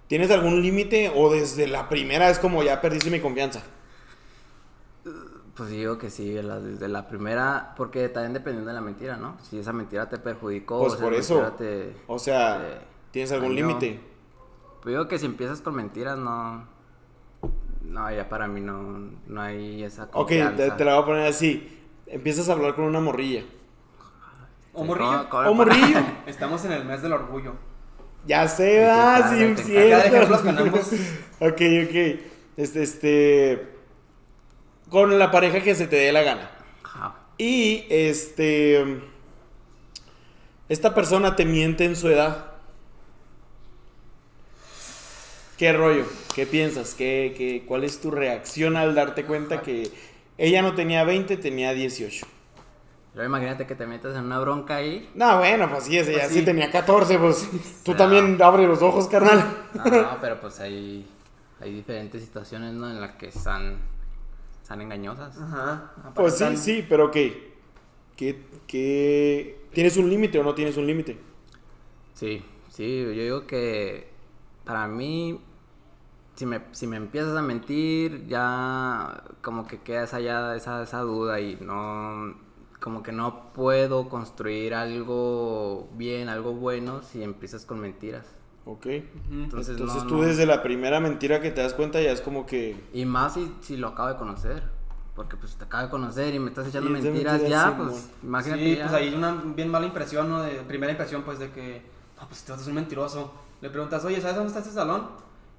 [0.06, 3.62] ¿Tienes algún límite o desde la primera es como ya perdiste mi confianza?
[5.56, 9.38] Pues digo que sí, desde la primera, porque también dependiendo de la mentira, ¿no?
[9.42, 11.50] Si esa mentira te perjudicó, pues por eso.
[12.06, 13.98] o sea, ¿tienes algún límite?
[14.82, 16.66] Pues digo que si empiezas con mentiras, no.
[17.80, 20.66] No, ya para mí no, no hay esa confianza.
[20.66, 21.80] Ok, te, la voy a poner así.
[22.06, 23.44] Empiezas a hablar con una morrilla.
[24.74, 25.26] ¿O morrillo?
[25.30, 26.00] ¿O morrillo?
[26.26, 27.54] Estamos en el mes del orgullo.
[28.26, 30.34] Ya se va, sí, cierto.
[31.40, 32.20] ok, ok.
[32.56, 33.75] Este, este
[34.96, 36.50] con la pareja que se te dé la gana.
[37.36, 39.02] Y este.
[40.70, 42.52] Esta persona te miente en su edad.
[45.58, 46.06] ¿Qué rollo?
[46.34, 46.94] ¿Qué piensas?
[46.94, 49.90] ¿Qué, qué, cuál es tu reacción al darte cuenta que
[50.38, 52.26] ella no tenía 20, tenía 18?
[53.12, 55.10] Pero imagínate que te metas en una bronca ahí.
[55.14, 56.42] No, bueno, pues sí, ella pues sí.
[56.42, 57.46] tenía 14, pues
[57.84, 59.44] tú también abres los ojos, carnal.
[59.74, 61.06] No, pero pues hay,
[61.60, 62.90] hay diferentes situaciones, ¿no?
[62.90, 63.76] En las que están
[64.66, 65.38] están engañosas.
[65.40, 65.92] Ajá.
[66.16, 67.54] Pues sí, sí, pero ¿qué?
[68.16, 71.16] ¿Qué, tienes un límite o no tienes un límite?
[72.14, 74.08] Sí, sí, yo digo que
[74.64, 75.40] para mí,
[76.34, 80.18] si me, si me empiezas a mentir, ya como que queda esa,
[80.56, 82.34] esa, esa duda y no,
[82.80, 88.26] como que no puedo construir algo bien, algo bueno si empiezas con mentiras.
[88.66, 88.86] Ok.
[89.30, 89.76] Entonces,
[90.08, 92.76] tú desde la primera mentira que te das cuenta ya es como que...
[92.92, 94.62] Y más si, si lo acabo de conocer.
[95.14, 98.64] Porque pues te acabo de conocer y me estás echando mentiras, ya, pues imagínate.
[98.64, 100.42] Sí, pues ahí una bien mala impresión, ¿no?
[100.42, 101.80] De primera impresión, pues de que,
[102.18, 103.32] ah, pues este vas a ser un mentiroso.
[103.62, 105.08] Le preguntas, oye, ¿sabes dónde está este salón?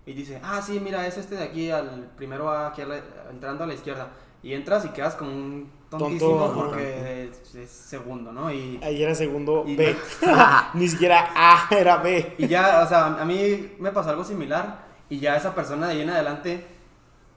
[0.05, 2.83] Y dice, ah, sí, mira, es este de aquí, al primero aquí
[3.31, 4.09] entrando a la izquierda.
[4.43, 8.51] Y entras y quedas como un tontísimo porque es, segundo, ¿no?
[8.51, 9.95] Y, Ahí era segundo B.
[10.73, 12.35] Ni siquiera A, era B.
[12.37, 14.85] Y ya, o sea, a mí me pasó algo similar.
[15.09, 16.65] Y ya esa persona de ahí en adelante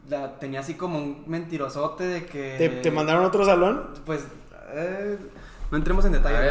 [0.09, 2.81] la tenía así como un mentirosote de que...
[2.83, 3.91] ¿Te, mandaron a otro salón?
[4.05, 4.27] Pues...
[4.73, 5.19] Eh,
[5.71, 6.51] no entremos en detalle.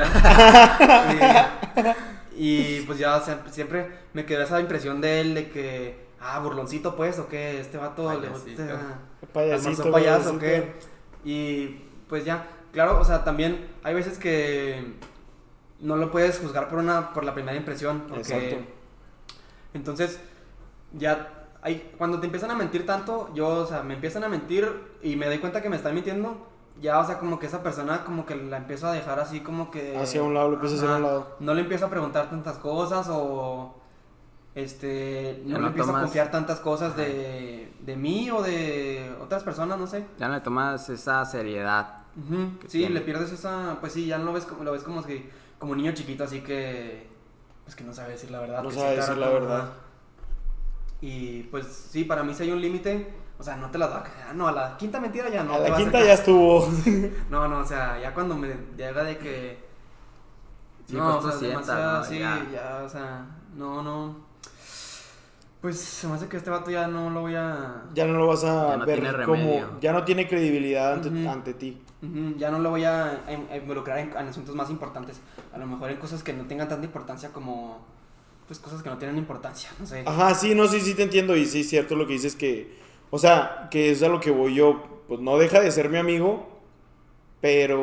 [2.37, 6.95] y, y, pues ya siempre me quedó esa impresión de él de que ah, burloncito
[6.95, 8.63] pues, o qué, este vato payasito.
[8.63, 10.73] le payasito, payaso, o qué.
[11.23, 14.95] Y pues ya, claro, o sea, también hay veces que
[15.79, 18.57] no lo puedes juzgar por una por la primera impresión, Exacto.
[19.73, 20.19] entonces
[20.91, 24.67] ya hay, cuando te empiezan a mentir tanto, yo, o sea, me empiezan a mentir
[25.01, 26.47] y me doy cuenta que me están mintiendo,
[26.81, 29.69] ya, o sea, como que esa persona como que la empiezo a dejar así como
[29.69, 29.97] que...
[29.97, 31.35] Hacia un lado, lo empiezo a hacer a un lado.
[31.39, 33.75] No le empiezo a preguntar tantas cosas o
[34.55, 39.77] este, no, me empiezo a confiar tantas cosas de, de mí o de otras personas,
[39.77, 40.05] no sé.
[40.17, 41.98] Ya no le tomas esa seriedad.
[42.67, 45.29] Sí, le pierdes esa, pues sí, ya no lo ves como, lo ves como que,
[45.57, 47.07] como niño chiquito, así que,
[47.63, 48.63] pues que no sabe decir la verdad.
[48.63, 49.73] No sabe decir la verdad.
[51.01, 54.03] Y pues sí, para mí si hay un límite, o sea, no te la da,
[54.29, 55.53] ah, no, a la quinta mentira ya no.
[55.53, 56.69] A la quinta ya estuvo.
[57.29, 59.69] no, no, o sea, ya cuando me llega de que...
[60.85, 64.29] Sí, no, pues o sea, demasiado, sí, ya, o sea, no, no,
[65.61, 67.83] pues se me hace que este vato ya no lo voy a.
[67.93, 69.79] Ya no lo vas a ver como.
[69.81, 71.81] Ya no tiene credibilidad ante, ti.
[72.37, 73.23] Ya no lo voy a,
[73.55, 75.19] involucrar en, asuntos más importantes.
[75.53, 77.85] A lo mejor en cosas que no tengan tanta importancia como.
[78.47, 80.03] Pues cosas que no tienen importancia, no sé.
[80.05, 81.35] Ajá, sí, no, sí, sí te entiendo.
[81.35, 82.77] Y sí, es cierto lo que dices que.
[83.11, 85.03] O sea, que es a lo que voy yo.
[85.07, 86.47] Pues no deja de ser mi amigo.
[87.41, 87.79] Pero.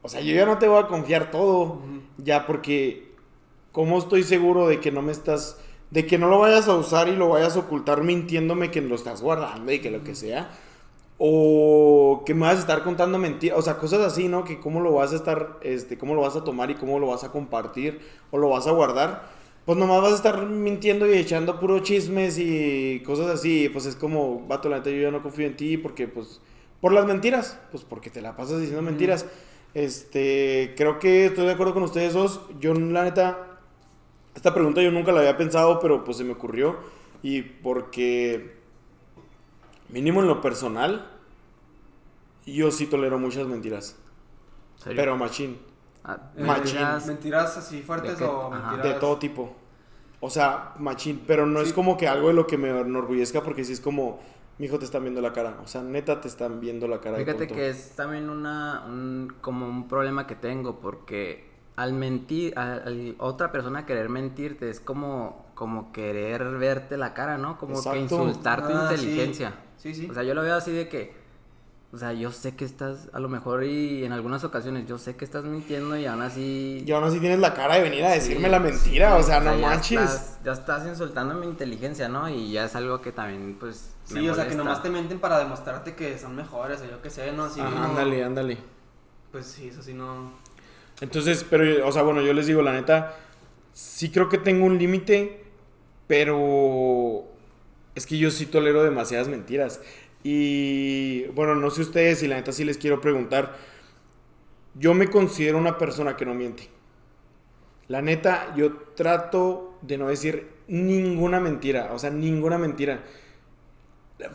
[0.00, 1.80] O sea, yo ya no te voy a confiar todo.
[2.18, 3.14] Ya porque.
[3.72, 5.58] ¿Cómo estoy seguro de que no me estás
[5.90, 8.94] de que no lo vayas a usar y lo vayas a ocultar mintiéndome que lo
[8.94, 10.50] estás guardando y que lo que sea.
[11.18, 14.44] O que me vas a estar contando mentiras, o sea, cosas así, ¿no?
[14.44, 17.08] Que cómo lo vas a estar, este, cómo lo vas a tomar y cómo lo
[17.08, 18.00] vas a compartir
[18.30, 19.28] o lo vas a guardar.
[19.68, 23.68] Pues nomás vas a estar mintiendo y echando puro chismes y cosas así.
[23.68, 26.40] Pues es como, vato, la neta, yo ya no confío en ti porque, pues,
[26.80, 27.58] por las mentiras.
[27.70, 29.26] Pues porque te la pasas diciendo mentiras.
[29.74, 32.40] Este, creo que estoy de acuerdo con ustedes dos.
[32.60, 33.60] Yo, la neta,
[34.34, 36.76] esta pregunta yo nunca la había pensado, pero pues se me ocurrió.
[37.22, 38.57] Y porque,
[39.88, 41.06] mínimo en lo personal,
[42.46, 43.96] yo sí tolero muchas mentiras.
[44.84, 45.58] Pero machín.
[46.04, 46.80] Ah, machín.
[47.06, 48.82] ¿Mentiras así fuertes o mentiras?
[48.82, 49.54] De todo tipo.
[50.20, 51.22] O sea, machín.
[51.26, 54.20] Pero no es como que algo de lo que me enorgullezca porque sí es como,
[54.58, 55.58] mi hijo te están viendo la cara.
[55.62, 57.18] O sea, neta te están viendo la cara.
[57.18, 62.82] Fíjate que es también una, un, como un problema que tengo porque al mentir, a,
[63.18, 67.58] otra persona querer mentirte es como, como querer verte la cara, ¿no?
[67.58, 69.50] Como que insultar tu ah, inteligencia.
[69.50, 69.67] Sí.
[69.78, 71.12] Sí, O sea, yo lo veo así de que,
[71.92, 75.16] o sea, yo sé que estás, a lo mejor y en algunas ocasiones, yo sé
[75.16, 76.84] que estás mintiendo y aún así...
[76.86, 79.56] Y aún así tienes la cara de venir a decirme la mentira, o sea, no
[79.56, 80.38] manches.
[80.44, 82.28] ya estás insultando mi inteligencia, ¿no?
[82.28, 83.94] Y ya es algo que también, pues...
[84.04, 87.10] Sí, o sea, que nomás te mienten para demostrarte que son mejores, o yo qué
[87.10, 87.44] sé, ¿no?
[87.44, 88.58] Así, ándale, ándale.
[89.32, 90.32] Pues sí, eso sí no...
[91.00, 93.14] Entonces, pero, o sea, bueno, yo les digo, la neta,
[93.72, 95.44] sí creo que tengo un límite,
[96.06, 97.24] pero
[97.98, 99.80] es que yo sí tolero demasiadas mentiras.
[100.22, 103.56] Y bueno, no sé ustedes, y la neta sí les quiero preguntar,
[104.74, 106.68] yo me considero una persona que no miente.
[107.88, 113.02] La neta, yo trato de no decir ninguna mentira, o sea, ninguna mentira.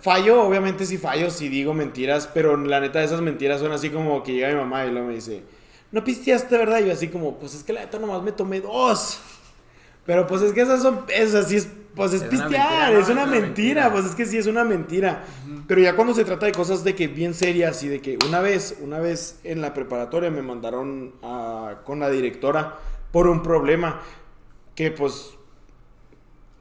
[0.02, 4.24] Fallo, obviamente sí fallo, si digo mentiras, pero la neta esas mentiras son así como
[4.24, 5.44] que llega mi mamá y luego me dice,
[5.92, 6.80] no pisteaste, ¿verdad?
[6.80, 9.22] Y yo así como, pues es que la neta nomás me tomé dos.
[10.06, 13.92] Pero pues es que esas son, es así es, pues es, pistear, es una, mentira,
[13.92, 15.24] pues es que sí es una mentira.
[15.68, 18.42] Pero ya cuando se trata de cosas de que bien serias y de que una
[18.42, 21.14] vez, una vez en la preparatoria me mandaron
[21.86, 22.78] con la directora
[23.12, 24.02] por un problema
[24.76, 25.36] que pues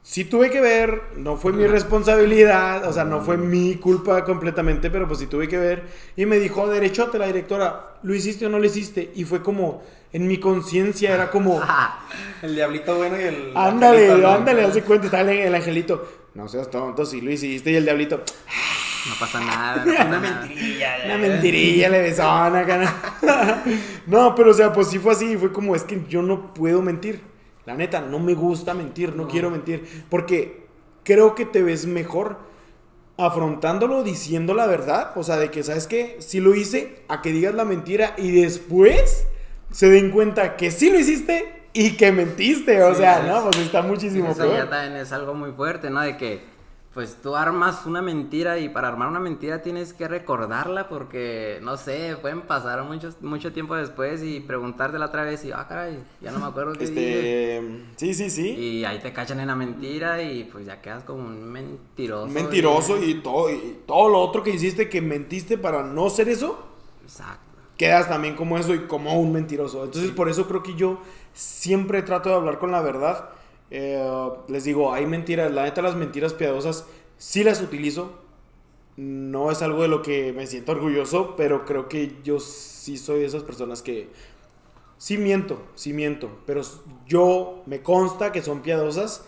[0.03, 4.91] sí tuve que ver, no fue mi responsabilidad, o sea, no fue mi culpa completamente,
[4.91, 5.83] pero pues sí tuve que ver.
[6.15, 9.11] Y me dijo, derechote la directora, ¿lo hiciste o no lo hiciste?
[9.15, 9.81] Y fue como,
[10.13, 11.59] en mi conciencia era como...
[12.43, 13.51] el diablito bueno y el...
[13.55, 16.07] Ándale, ándale, hace cuenta, está el, angelito.
[16.35, 18.23] No seas tonto, si lo hiciste y el diablito...
[19.09, 19.83] No pasa nada.
[20.07, 20.95] una mentirilla.
[21.03, 22.65] Una mentirilla le besona,
[24.07, 25.35] no, pero o sea, pues sí fue así.
[25.35, 27.21] Fue como, es que yo no puedo mentir.
[27.65, 30.05] La neta, no me gusta mentir, no, quiero mentir.
[30.09, 30.67] Porque
[31.03, 32.37] creo que te ves mejor
[33.17, 35.11] afrontándolo, diciendo la verdad.
[35.17, 36.15] O sea, de que, ¿sabes qué?
[36.19, 39.27] Si lo hice, a que digas la mentira y después
[39.73, 42.81] se den cuenta que sí lo hiciste y que mentiste.
[42.83, 46.01] O sea, no, pues está muchísimo eso ya también es algo muy fuerte, ¿no?
[46.01, 46.53] De que
[46.93, 51.75] pues tú armas una mentira y para armar una mentira tienes que recordarla porque, no
[51.75, 56.31] sé, pueden pasar mucho, mucho tiempo después y preguntártela otra vez y, ah, caray, ya
[56.31, 57.63] no me acuerdo qué este...
[57.95, 58.49] Sí, sí, sí.
[58.51, 62.27] Y ahí te cachan en la mentira y pues ya quedas como un mentiroso.
[62.27, 66.63] Mentiroso y, todo, y todo lo otro que hiciste que mentiste para no ser eso.
[67.01, 67.52] Exacto.
[67.77, 69.83] Quedas también como eso y como un mentiroso.
[69.83, 70.99] Entonces por eso creo que yo
[71.33, 73.29] siempre trato de hablar con la verdad
[73.75, 76.85] eh, les digo, hay mentiras, la neta las mentiras piadosas
[77.17, 78.19] sí las utilizo.
[78.97, 83.21] No es algo de lo que me siento orgulloso, pero creo que yo sí soy
[83.21, 84.09] de esas personas que
[84.99, 86.61] sí miento, sí miento, pero
[87.07, 89.25] yo me consta que son piadosas.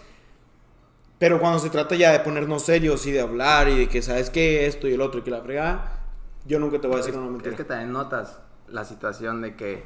[1.18, 4.30] Pero cuando se trata ya de ponernos serios y de hablar y de que sabes
[4.30, 6.05] que esto y el otro y que la frega,
[6.46, 7.52] yo nunca te voy a decir una mentira.
[7.52, 9.84] Es que también notas la situación de que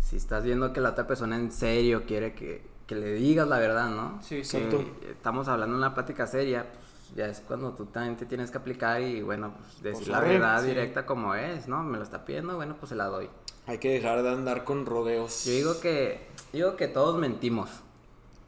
[0.00, 3.58] si estás viendo que la otra persona en serio quiere que que le digas la
[3.58, 4.20] verdad, ¿no?
[4.22, 4.62] Sí, sí.
[5.08, 8.58] Estamos hablando de una plática seria, pues ya es cuando tú también te tienes que
[8.58, 11.82] aplicar y bueno, pues decir la verdad directa como es, ¿no?
[11.82, 13.28] Me lo está pidiendo, bueno, pues se la doy.
[13.66, 15.44] Hay que dejar de andar con rodeos.
[15.46, 17.70] Yo digo que, digo que todos mentimos.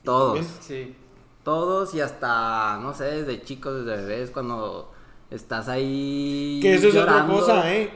[0.05, 0.45] Todos.
[0.61, 0.95] Sí.
[1.43, 4.93] Todos y hasta, no sé, desde chicos, desde bebés, cuando
[5.31, 6.61] estás ahí.
[6.63, 7.91] Que eso es otra cosa, ¿eh?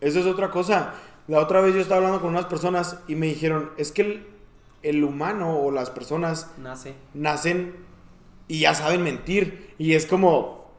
[0.00, 0.94] Eso es otra cosa.
[1.28, 4.26] La otra vez yo estaba hablando con unas personas y me dijeron, es que el,
[4.82, 6.94] el humano o las personas Nace.
[7.14, 7.74] nacen
[8.46, 9.74] y ya saben mentir.
[9.78, 10.70] Y es como,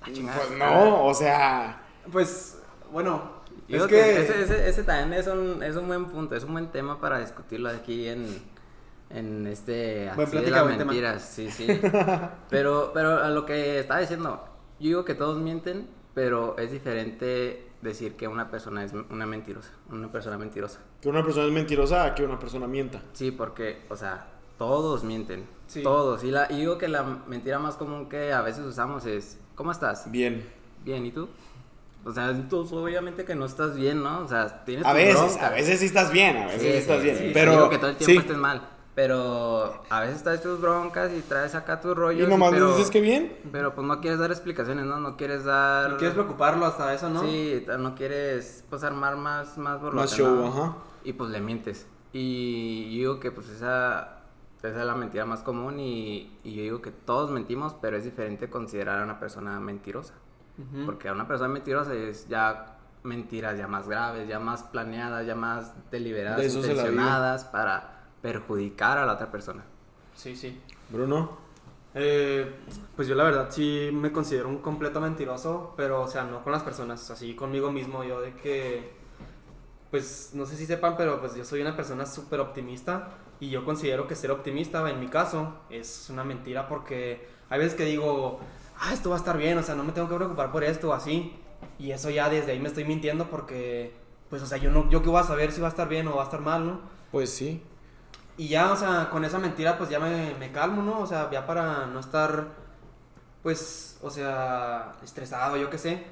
[0.00, 1.82] ah, pues no, o sea...
[2.10, 2.58] Pues,
[2.90, 4.22] bueno, es que...
[4.22, 7.68] ese, ese, también es un, es un buen punto, es un buen tema para discutirlo
[7.68, 8.26] aquí en,
[9.10, 10.08] en este...
[10.08, 11.80] Así de las mentiras, sí, sí.
[12.48, 14.42] pero, pero a lo que estaba diciendo,
[14.80, 19.70] yo digo que todos mienten, pero es diferente decir que una persona es una mentirosa,
[19.90, 20.80] una persona mentirosa.
[21.00, 23.02] Que una persona es mentirosa a que una persona mienta.
[23.12, 24.26] Sí, porque, o sea,
[24.58, 25.46] todos mienten.
[25.82, 26.24] Todos.
[26.24, 29.70] Y, la, y digo que la mentira más común que a veces usamos es, ¿cómo
[29.70, 30.10] estás?
[30.10, 30.46] Bien.
[30.84, 31.28] Bien, ¿y tú?
[32.04, 34.20] O sea, tú obviamente que no estás bien, ¿no?
[34.20, 37.30] O sea, tienes A veces, a veces sí estás bien, a veces sí, estás bien.
[37.34, 38.62] pero digo que todo el tiempo estés mal.
[38.94, 42.26] Pero a veces traes tus broncas y traes acá tus rollos.
[42.26, 43.36] Y nomás pero, dices que bien.
[43.52, 44.98] Pero pues no quieres dar explicaciones, ¿no?
[44.98, 45.90] No quieres dar.
[45.90, 47.22] No quieres preocuparlo hasta eso, ¿no?
[47.22, 50.76] Sí, no quieres pues armar más, más Más show, ajá.
[51.04, 51.86] Y pues le mientes.
[52.12, 54.22] Y yo digo que pues esa,
[54.58, 58.04] esa es la mentira más común y, y, yo digo que todos mentimos, pero es
[58.04, 60.14] diferente considerar a una persona mentirosa.
[60.84, 65.34] Porque a una persona mentirosa es ya mentiras ya más graves, ya más planeadas, ya
[65.34, 69.64] más deliberadas, intencionadas para perjudicar a la otra persona.
[70.14, 70.60] Sí, sí.
[70.90, 71.38] Bruno.
[71.94, 72.48] Eh,
[72.94, 76.52] pues yo la verdad sí me considero un completo mentiroso, pero o sea, no con
[76.52, 78.92] las personas, así conmigo mismo, yo de que,
[79.90, 83.08] pues no sé si sepan, pero pues yo soy una persona súper optimista
[83.40, 87.74] y yo considero que ser optimista, en mi caso, es una mentira porque hay veces
[87.74, 88.38] que digo,
[88.78, 90.90] ah, esto va a estar bien, o sea, no me tengo que preocupar por esto
[90.90, 91.34] o así,
[91.78, 93.94] y eso ya desde ahí me estoy mintiendo porque,
[94.28, 96.06] pues o sea, yo no, yo qué voy a saber si va a estar bien
[96.06, 96.80] o va a estar mal, ¿no?
[97.10, 97.64] Pues sí.
[98.40, 101.00] Y ya, o sea, con esa mentira pues ya me, me, calmo, ¿no?
[101.00, 102.48] O sea, ya para no estar,
[103.42, 106.06] pues, o sea, estresado, yo qué sé.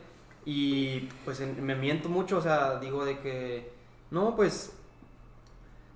[0.44, 3.72] Y pues me miento mucho, o sea, digo de que,
[4.10, 4.74] no, pues,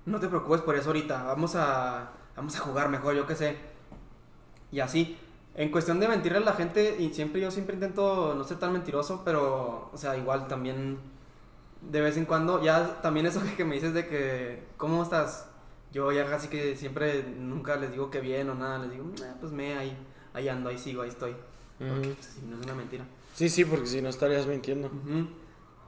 [0.07, 3.57] no te preocupes por eso ahorita, vamos a, vamos a jugar mejor, yo qué sé.
[4.71, 5.19] Y así.
[5.53, 8.73] En cuestión de mentirle a la gente, y siempre yo siempre intento no ser tan
[8.73, 10.97] mentiroso, pero, o sea, igual también
[11.81, 15.52] de vez en cuando, ya también eso que me dices de que, ¿cómo estás?
[15.93, 19.05] Yo ya casi que siempre nunca les digo que bien o nada, les digo,
[19.39, 19.95] pues me, ahí,
[20.33, 21.35] ahí ando, ahí sigo, ahí estoy.
[21.77, 23.05] Porque pues, si no es una mentira.
[23.35, 24.89] Sí, sí, porque si no estarías mintiendo.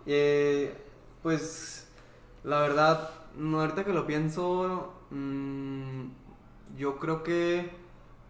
[0.05, 0.75] eh,
[1.23, 1.87] pues
[2.43, 6.05] la verdad, no, ahorita que lo pienso, mmm,
[6.77, 7.71] yo creo que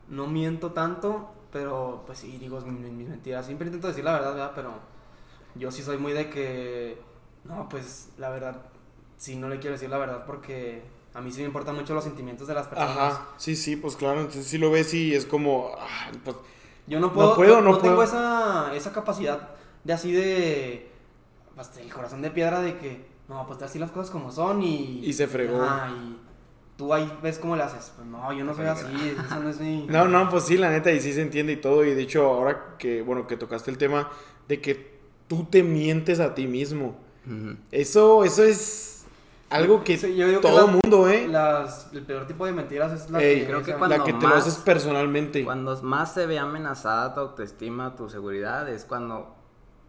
[0.07, 3.45] no miento tanto, pero pues sí, digo mis, mis mentiras.
[3.45, 4.51] Siempre intento decir la verdad, ¿verdad?
[4.55, 4.71] Pero
[5.55, 7.01] yo sí soy muy de que,
[7.43, 8.61] no, pues la verdad,
[9.17, 12.03] sí no le quiero decir la verdad porque a mí sí me importan mucho los
[12.03, 12.97] sentimientos de las personas.
[12.97, 15.71] Ajá, sí, sí, pues claro, entonces si lo ves y es como,
[16.25, 16.35] pues,
[16.87, 19.51] yo no puedo, no, puedo, no, tengo esa, esa capacidad
[19.85, 20.91] de así de,
[21.55, 24.99] pues, el corazón de piedra de que, no, pues así las cosas como son y...
[25.05, 25.63] Y se fregó.
[25.63, 26.19] Ajá, y
[26.75, 27.93] tú ahí ves cómo le haces.
[27.95, 29.85] Pues no, yo no soy así, eso no es mi...
[29.89, 32.25] No, no, pues sí, la neta, y sí se entiende y todo, y de hecho
[32.25, 34.11] ahora que, bueno, que tocaste el tema
[34.49, 34.99] de que
[35.29, 36.97] tú te mientes a ti mismo.
[37.71, 38.94] Eso, eso es
[39.55, 39.97] algo que
[40.41, 41.29] todo mundo, ¿eh?
[41.93, 45.43] el peor tipo de mentiras es la que, creo que cuando te lo haces personalmente.
[45.43, 49.35] Cuando más se ve amenazada tu autoestima, tu seguridad, es cuando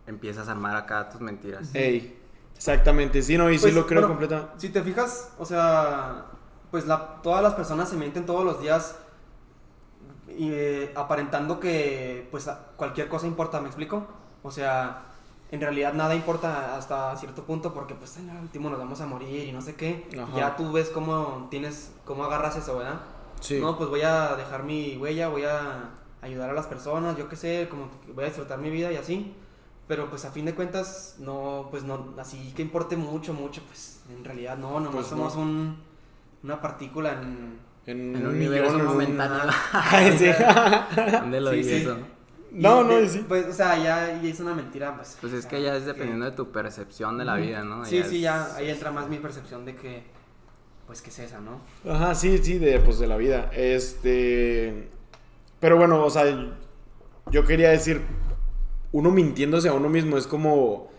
[0.06, 1.74] empiezas a armar acá tus mentiras.
[1.74, 2.18] Ey,
[2.54, 4.52] exactamente, sí, no, y sí pues, lo creo completamente.
[4.58, 6.26] Si te fijas, o sea,
[6.70, 8.96] pues la, todas las personas se mienten todos los días
[10.28, 14.06] y eh, aparentando que pues cualquier cosa importa, ¿me explico?
[14.42, 15.02] O sea,
[15.50, 19.06] en realidad nada importa hasta cierto punto porque pues en el último nos vamos a
[19.06, 20.08] morir y no sé qué.
[20.34, 23.00] Ya tú ves cómo tienes, cómo agarras eso, ¿verdad?
[23.40, 23.60] Sí.
[23.60, 25.90] No, pues voy a dejar mi huella, voy a
[26.20, 29.34] ayudar a las personas, yo qué sé, como voy a disfrutar mi vida y así.
[29.86, 34.00] Pero pues a fin de cuentas, no, pues no, así que importe mucho, mucho, pues
[34.10, 35.80] en realidad no, nomás pues somos un,
[36.42, 39.42] una partícula en, en, un universo momentáneo.
[41.20, 42.15] ¿Dónde lo sí, eso?
[42.56, 43.22] No, no, sí.
[43.28, 45.18] Pues, o sea, ya, es una mentira, pues.
[45.20, 47.84] Pues es que ya es dependiendo de tu percepción de la vida, ¿no?
[47.84, 50.04] Sí, sí, ya ahí entra más mi percepción de que,
[50.86, 51.60] pues, que es esa, ¿no?
[51.90, 53.50] Ajá, sí, sí, de, pues, de la vida.
[53.52, 54.88] Este.
[55.60, 56.24] Pero bueno, o sea,
[57.30, 58.00] yo quería decir,
[58.92, 60.90] uno mintiéndose a uno mismo es como.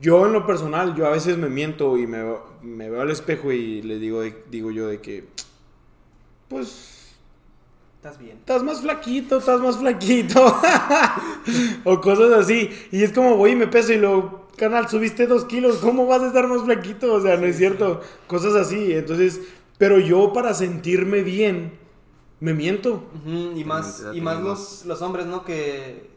[0.00, 2.24] Yo en lo personal, yo a veces me miento y me,
[2.62, 5.28] me veo al espejo y le digo, digo yo de que,
[6.48, 6.99] pues
[8.00, 8.38] Estás bien.
[8.38, 10.42] Estás más flaquito, estás más flaquito.
[11.84, 12.70] o cosas así.
[12.90, 16.22] Y es como voy y me peso y lo, canal, subiste dos kilos, ¿cómo vas
[16.22, 17.12] a estar más flaquito?
[17.12, 18.00] O sea, no es cierto.
[18.26, 18.94] Cosas así.
[18.94, 19.42] Entonces,
[19.76, 21.78] pero yo para sentirme bien,
[22.40, 23.04] me miento.
[23.54, 25.44] Y más, y más los, los hombres, ¿no?
[25.44, 26.08] Que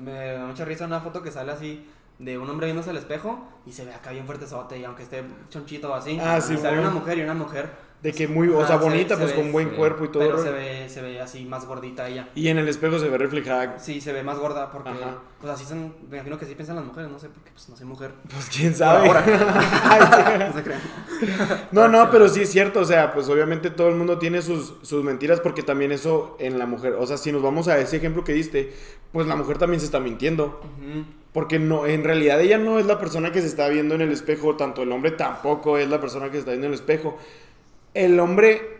[0.00, 1.86] me da mucha risa una foto que sale así
[2.18, 5.22] de un hombre viéndose al espejo y se ve acá bien fuertezote y aunque esté
[5.50, 6.18] chonchito o así.
[6.18, 9.18] Ah, sí, y sale una mujer y una mujer de que muy, o sea, bonita,
[9.18, 10.22] pues con buen cuerpo y todo.
[10.22, 12.28] Pero se ve, se ve así más gordita ella.
[12.34, 13.78] Y en el espejo se ve reflejada.
[13.78, 14.90] Sí, se ve más gorda porque,
[15.40, 17.76] pues así son, me imagino que así piensan las mujeres, no sé, porque pues no
[17.76, 18.12] soy mujer.
[18.30, 19.08] Pues quién sabe.
[19.08, 20.80] no se crean.
[21.72, 24.74] No, no, pero sí es cierto, o sea, pues obviamente todo el mundo tiene sus,
[24.82, 27.96] sus mentiras porque también eso en la mujer, o sea, si nos vamos a ese
[27.96, 28.72] ejemplo que diste,
[29.12, 30.60] pues la mujer también se está mintiendo.
[31.32, 34.10] Porque no, en realidad ella no es la persona que se está viendo en el
[34.10, 37.18] espejo, tanto el hombre tampoco es la persona que se está viendo en el espejo
[37.96, 38.76] el hombre,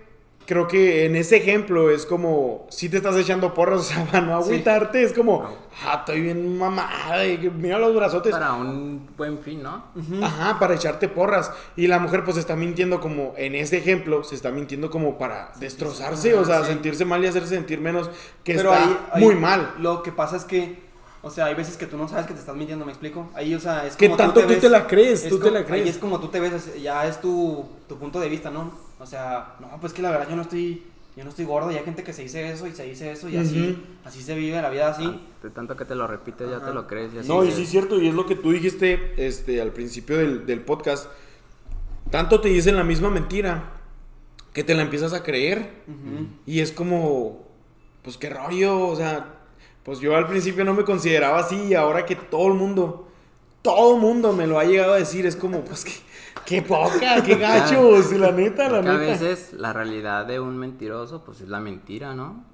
[0.46, 4.20] creo que en ese ejemplo es como, si te estás echando porras, o sea, para
[4.20, 5.44] no agüitarte, es como,
[5.84, 7.24] ah, estoy bien mamada,
[7.56, 8.32] mira los brazotes.
[8.32, 9.84] Para un buen fin, ¿no?
[10.22, 11.50] Ajá, para echarte porras.
[11.76, 15.52] Y la mujer pues está mintiendo como, en ese ejemplo, se está mintiendo como para
[15.58, 18.10] destrozarse, o sea, sentirse mal y hacerse sentir menos,
[18.44, 19.74] que está muy mal.
[19.78, 20.86] Lo que pasa es que
[21.22, 23.30] o sea, hay veces que tú no sabes que te estás mintiendo, ¿me explico?
[23.34, 23.98] Ahí, o sea, es como.
[23.98, 25.82] Que tanto tú te, la crees, tú te la crees.
[25.82, 28.85] Ahí es como tú te ves, ya es tu, tu punto de vista, ¿no?
[29.06, 30.82] O sea, no, pues que la verdad yo no estoy.
[31.16, 33.26] Yo no estoy gordo, y hay gente que se dice eso y se dice eso
[33.30, 35.04] y así, así se vive la vida así.
[35.06, 37.14] Ah, de tanto que te lo repites, ya te lo crees.
[37.14, 39.72] Y así no, y sí es cierto, y es lo que tú dijiste este, al
[39.72, 41.06] principio del, del podcast.
[42.10, 43.76] Tanto te dicen la misma mentira
[44.52, 45.70] que te la empiezas a creer.
[46.44, 47.46] Y es como,
[48.02, 49.36] pues qué rollo, o sea,
[49.84, 53.08] pues yo al principio no me consideraba así y ahora que todo el mundo,
[53.62, 55.84] todo el mundo me lo ha llegado a decir, es como, pues
[56.44, 58.94] qué, poca, qué gachos, la neta, la neta.
[58.94, 62.44] A veces la realidad de un mentiroso, pues es la mentira, ¿no?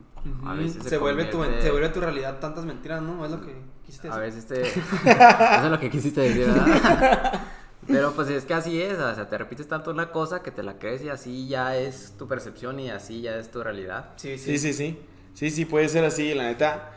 [0.44, 3.24] A veces se, vuelve tu, se vuelve tu realidad tantas mentiras, ¿no?
[3.24, 4.22] Es lo que quisiste decir.
[4.22, 4.60] A veces te...
[4.62, 7.40] Eso es lo que quisiste decir, ¿verdad?
[7.86, 10.62] Pero pues es que así es, o sea, te repites tanto una cosa que te
[10.62, 14.10] la crees y así ya es tu percepción y así ya es tu realidad.
[14.16, 14.98] Sí, sí, sí, sí.
[15.34, 16.92] Sí, sí, puede ser así, la neta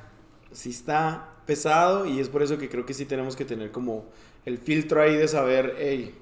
[0.51, 4.05] sí está pesado y es por eso que creo que sí tenemos que tener como
[4.45, 6.15] el filtro ahí de saber, hey,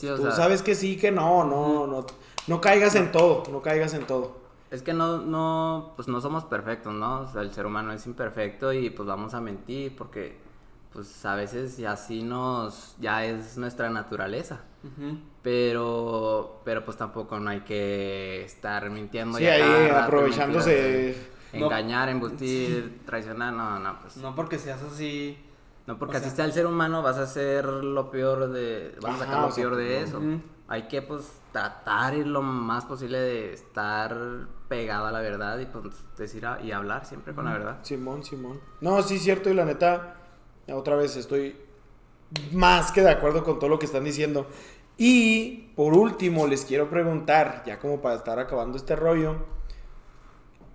[0.00, 2.06] tú sabes que sí, que no, no, no,
[2.46, 4.36] no caigas en todo, no caigas en todo.
[4.70, 7.20] Es que no, no, pues no somos perfectos, ¿no?
[7.20, 10.36] O sea, el ser humano es imperfecto y pues vamos a mentir porque
[10.92, 14.60] pues a veces así nos, ya es nuestra naturaleza.
[15.42, 19.36] Pero, pero pues tampoco no hay que estar mintiendo.
[19.38, 21.16] Sí, ahí aprovechándose
[21.52, 24.16] engañar, embustir, traicionar, no, no, pues.
[24.18, 25.38] No porque seas así.
[25.86, 28.96] No, porque así sea el ser humano, vas a hacer lo peor de.
[29.00, 30.20] Vas a sacar lo peor de eso.
[30.68, 35.94] Hay que, pues, tratar lo más posible de estar pegado a la verdad y, pues,
[36.16, 37.78] decir y hablar siempre con la verdad.
[37.82, 38.60] Simón, Simón.
[38.80, 40.16] No, sí, cierto, y la neta,
[40.68, 41.56] otra vez estoy
[42.50, 44.48] más que de acuerdo con todo lo que están diciendo.
[44.98, 49.54] Y por último, les quiero preguntar, ya como para estar acabando este rollo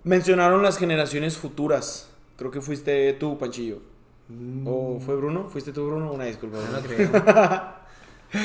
[0.04, 2.10] Mencionaron las generaciones futuras.
[2.36, 3.78] Creo que fuiste tú, Panchillo.
[4.38, 4.66] Mm.
[4.66, 5.48] ¿O fue Bruno?
[5.48, 6.12] ¿Fuiste tú, Bruno?
[6.12, 6.58] Una disculpa.
[6.58, 7.10] No lo creo.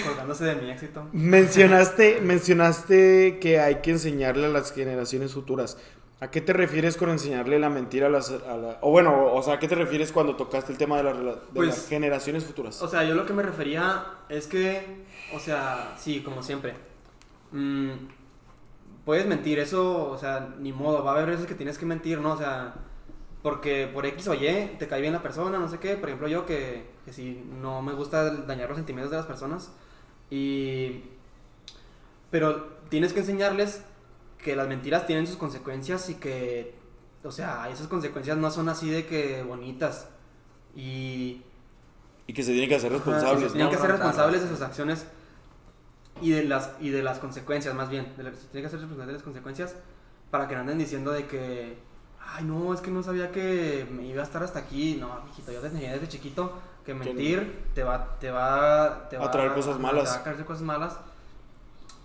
[0.05, 1.07] Colgándose de mi éxito.
[1.13, 5.77] Mencionaste, mencionaste que hay que enseñarle a las generaciones futuras.
[6.19, 8.31] ¿A qué te refieres con enseñarle la mentira a las...
[8.81, 11.67] o bueno, o sea, ¿a qué te refieres cuando tocaste el tema de, de pues,
[11.67, 12.81] las generaciones futuras?
[12.81, 16.73] O sea, yo lo que me refería es que, o sea, sí, como siempre.
[17.51, 17.91] Mm,
[19.05, 22.19] puedes mentir, eso, o sea, ni modo, va a haber veces que tienes que mentir,
[22.19, 22.33] ¿no?
[22.33, 22.73] O sea,
[23.41, 25.95] porque por X o Y te cae bien la persona, no sé qué.
[25.95, 29.71] Por ejemplo, yo que, que si no me gusta dañar los sentimientos de las personas.
[30.29, 31.03] Y...
[32.29, 33.83] Pero tienes que enseñarles
[34.38, 36.75] que las mentiras tienen sus consecuencias y que,
[37.23, 40.09] o sea, esas consecuencias no son así de que bonitas.
[40.75, 41.43] Y...
[42.27, 43.43] Y que se tienen que hacer responsables.
[43.43, 45.07] se tienen que hacer responsables de sus acciones
[46.21, 48.13] y de las, y de las consecuencias, más bien.
[48.17, 49.75] De se tienen que hacer responsables de las consecuencias
[50.29, 51.77] para que no anden diciendo de que,
[52.34, 54.97] ay, no, es que no sabía que me iba a estar hasta aquí.
[54.99, 56.53] No, mijito, yo desde, desde chiquito
[56.86, 60.03] que mentir te va, te va, te va a traer cosas malas.
[60.03, 60.97] Te va a traer cosas malas.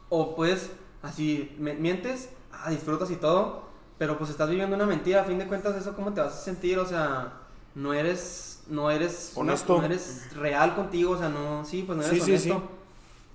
[0.08, 0.70] O puedes
[1.02, 3.64] así, mientes, ah, disfrutas y todo,
[3.98, 6.40] pero pues estás viviendo una mentira, a fin de cuentas, ¿eso cómo te vas a
[6.40, 6.78] sentir?
[6.78, 7.32] O sea,
[7.74, 9.78] no eres, no eres, honesto.
[9.78, 12.62] no eres real contigo, o sea, no, sí, pues no eres honesto.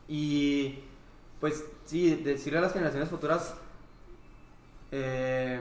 [0.07, 0.79] Y,
[1.39, 3.55] pues, sí, decirle a las generaciones futuras
[4.91, 5.59] eh,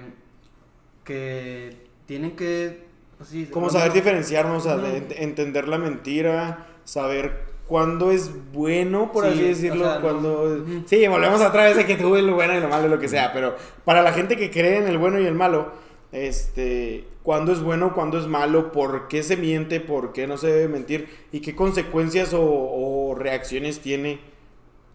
[1.07, 2.85] que tienen que,
[3.17, 9.25] pues, sí, Como saber diferenciarnos, o sea, entender la mentira, saber cuándo es bueno, por
[9.25, 10.65] así decirlo, cuando...
[10.87, 13.33] Sí, volvemos otra vez a que tuve lo bueno y lo malo, lo que sea,
[13.33, 15.73] pero para la gente que cree en el bueno y el malo,
[16.13, 20.49] este, cuándo es bueno, cuándo es malo, por qué se miente, por qué no se
[20.49, 24.21] debe mentir y qué consecuencias o, reacciones tiene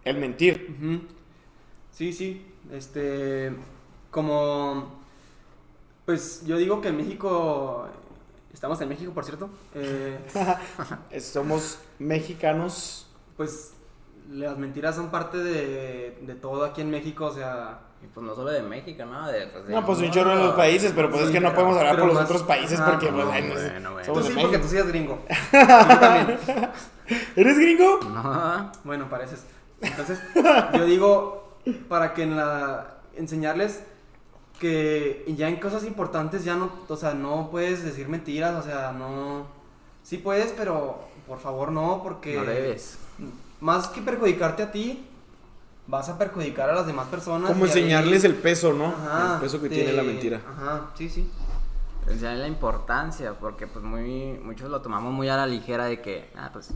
[0.03, 0.75] el mentir.
[1.91, 3.51] Sí, sí, este,
[4.11, 5.00] como,
[6.11, 7.87] pues yo digo que en México
[8.53, 9.49] Estamos en México, por cierto.
[9.75, 10.19] Eh,
[11.21, 13.07] Somos mexicanos.
[13.37, 13.73] Pues
[14.29, 17.79] las mentiras son parte de, de, todo aquí en México, o sea...
[18.03, 19.25] Y pues no solo de México, ¿no?
[19.27, 21.77] De, pues, no, pues un chorro de los países, pero pues es que no podemos
[21.77, 24.87] hablar por los otros países porque, pues, bueno, bueno, Tú sí, porque tú sí eres
[24.89, 25.23] gringo.
[25.53, 26.39] yo también.
[27.35, 27.99] ¿Eres gringo?
[28.03, 28.71] No.
[28.83, 29.45] Bueno, pareces.
[29.79, 30.19] Entonces,
[30.73, 31.57] yo digo,
[31.87, 32.97] para que en la...
[33.15, 33.83] enseñarles
[34.61, 38.91] que ya en cosas importantes ya no, o sea, no puedes decir mentiras, o sea,
[38.91, 39.47] no...
[40.03, 42.35] Sí puedes, pero por favor no, porque...
[42.35, 42.99] No debes.
[43.59, 45.03] Más que perjudicarte a ti,
[45.87, 47.49] vas a perjudicar a las demás personas.
[47.49, 48.93] Como enseñarles el peso, ¿no?
[49.33, 50.41] el peso que tiene la mentira.
[50.47, 51.27] Ajá, sí, sí.
[52.07, 56.29] Enseñarles la importancia, porque pues muy, muchos lo tomamos muy a la ligera de que,
[56.35, 56.71] ah, pues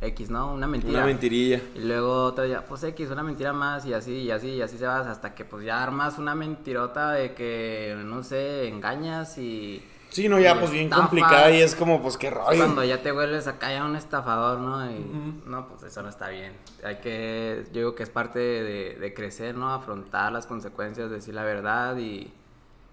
[0.00, 0.52] X, ¿no?
[0.52, 0.98] Una mentira.
[0.98, 1.60] Una mentirilla.
[1.74, 4.78] Y luego otro día, pues X, una mentira más y así, y así, y así
[4.78, 9.84] se vas hasta que pues ya armas una mentirota de que, no sé, engañas y...
[10.08, 12.56] Sí, no, ya pues bien complicada y es como pues qué rollo.
[12.56, 14.90] Cuando ya te vuelves acá ya un estafador, ¿no?
[14.90, 14.98] Y
[15.46, 16.52] no, pues eso no está bien.
[16.82, 19.72] Hay que, yo digo que es parte de, de crecer, ¿no?
[19.72, 22.32] Afrontar las consecuencias, decir la verdad y...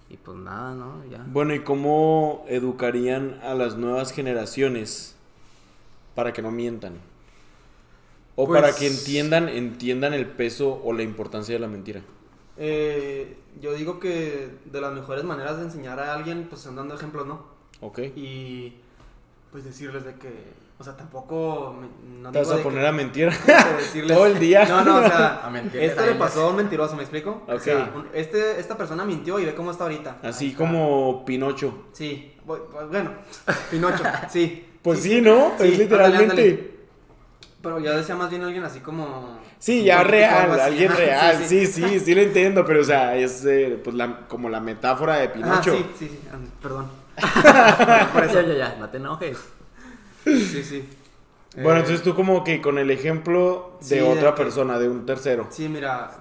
[0.09, 1.03] Y pues nada, ¿no?
[1.11, 1.21] Ya.
[1.27, 5.16] Bueno, ¿y cómo educarían a las nuevas generaciones
[6.17, 6.95] para que no mientan.
[8.35, 12.01] O para que pues entiendan, entiendan el peso o la importancia de la mentira.
[12.57, 16.95] Eh, yo digo que de las mejores maneras de enseñar a alguien, pues son dando
[16.95, 17.45] ejemplos, ¿no?
[17.81, 17.99] Ok.
[18.15, 18.73] Y
[19.51, 20.29] pues decirles de que,
[20.79, 21.75] o sea, tampoco...
[22.19, 23.29] No Te vas a poner a mentir
[24.07, 24.65] todo el día.
[24.65, 27.43] No, no, o sea, a esto le pasó a un mentiroso, ¿me explico?
[27.47, 30.17] O sea, este, esta persona mintió y ve cómo está ahorita.
[30.23, 31.89] Así como Pinocho.
[31.91, 33.11] Sí, bueno,
[33.69, 34.63] Pinocho, sí.
[34.81, 35.53] Pues sí, ¿no?
[35.59, 36.75] es literalmente.
[37.61, 39.39] Pero yo decía más bien alguien así como.
[39.59, 41.43] Sí, ya real, alguien real.
[41.45, 41.99] Sí sí.
[41.99, 45.75] sí, lo entiendo, pero o sea, es eh, pues la, como la metáfora de Pinocho.
[45.75, 46.19] sí, sí, sí,
[46.61, 46.89] perdón.
[48.13, 48.41] Por eso.
[48.41, 49.37] Ya, ya, ya, no te enojes.
[50.23, 50.89] Sí, sí.
[51.55, 55.47] Bueno, eh, entonces tú como que con el ejemplo de otra persona, de un tercero.
[55.49, 56.11] Sí, mira,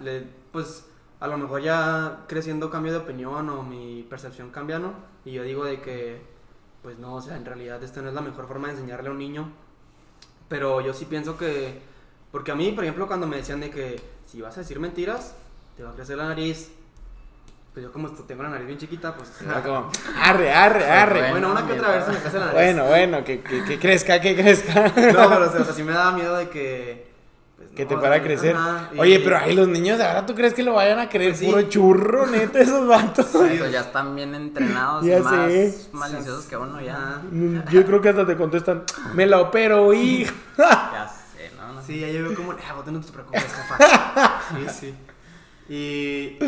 [0.50, 0.86] pues
[1.20, 4.94] a lo mejor ya creciendo cambio de opinión o mi percepción cambia, ¿no?
[5.24, 6.20] Y yo digo de que
[6.86, 9.10] pues no, o sea, en realidad esta no es la mejor forma de enseñarle a
[9.10, 9.48] un niño.
[10.48, 11.80] Pero yo sí pienso que,
[12.30, 15.34] porque a mí, por ejemplo, cuando me decían de que si vas a decir mentiras,
[15.76, 16.70] te va a crecer la nariz.
[17.74, 19.30] Pues yo como tengo la nariz bien chiquita, pues...
[19.64, 21.30] como, arre, arre, arre.
[21.32, 22.54] Bueno, una que otra vez se me crece la nariz.
[22.54, 24.82] Bueno, bueno, que, que, crezca, que crezca.
[24.84, 27.15] No, pero o sea, sí me daba miedo de que
[27.76, 28.56] que te para crecer.
[28.96, 31.32] Oye, pero ahí los niños de ahora, ¿tú crees que lo vayan a creer?
[31.32, 33.26] Pues Puro churro, neta, esos vatos.
[33.26, 37.20] Sí, ya están bien entrenados y más maliciosos que uno ya.
[37.70, 40.34] Yo creo que hasta te contestan, me la opero, hijo.
[40.58, 41.06] ya
[41.36, 41.82] sé, ¿no?
[41.86, 44.40] Sí, ya yo veo como, ah, vos no te preocupes, jefa.
[44.70, 44.94] sí,
[45.68, 45.72] sí.
[45.72, 46.38] Y.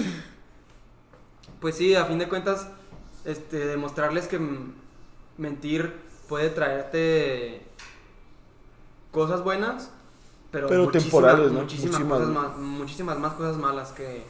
[1.60, 2.68] Pues sí, a fin de cuentas,
[3.24, 4.40] este, demostrarles que
[5.36, 5.94] mentir
[6.28, 7.66] puede traerte
[9.10, 9.90] cosas buenas
[10.66, 11.60] pero, temporales, ¿no?
[11.60, 14.24] Muchísimas, Cosas más, muchísimas más cosas malas que,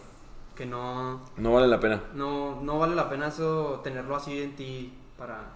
[0.54, 1.20] que no...
[1.36, 2.02] No vale la pena.
[2.14, 5.52] No, no vale la pena eso, tenerlo así en ti para...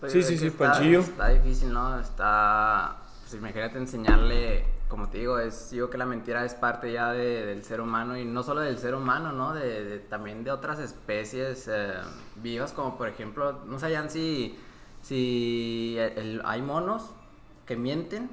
[0.00, 1.00] Pues, sí, sí, sí, está, Panchillo.
[1.00, 1.98] Está difícil, ¿no?
[1.98, 2.98] Está...
[3.22, 7.44] Pues imagínate enseñarle, como te digo, es, digo que la mentira es parte ya de,
[7.44, 9.52] del ser humano y no solo del ser humano, ¿no?
[9.52, 11.94] De, también de otras especies eh,
[12.36, 14.56] vivas, como por ejemplo, no sabían si,
[15.02, 15.98] si
[16.44, 17.10] hay monos
[17.66, 18.30] que mienten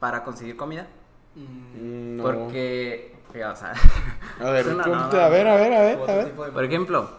[0.00, 0.86] para conseguir comida.
[1.34, 2.22] Mm, no.
[2.22, 3.72] Porque, o sea,
[4.40, 6.34] a ver, a ver, a ver, a ver, a ver.
[6.34, 7.10] Por ejemplo,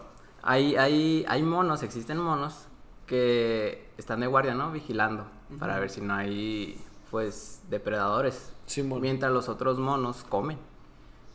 [0.42, 2.66] hay, hay, hay monos, existen monos
[3.06, 4.70] que están de guardia, ¿no?
[4.70, 5.26] Vigilando
[5.58, 6.78] para ver si no hay,
[7.10, 8.52] pues, depredadores.
[9.00, 10.58] mientras los otros monos comen.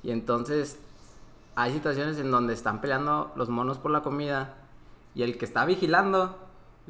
[0.03, 0.77] Y entonces
[1.55, 4.55] hay situaciones en donde están peleando los monos por la comida
[5.15, 6.37] y el que está vigilando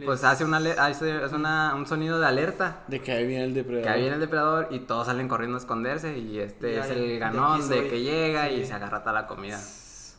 [0.04, 2.84] pues hace, una, hace, una, un sonido de alerta.
[2.88, 3.84] De que ahí viene el depredador.
[3.86, 7.20] Que ahí viene el depredador y todos salen corriendo a esconderse y este es el
[7.20, 9.60] ganón de, que llega y se agarra toda la comida.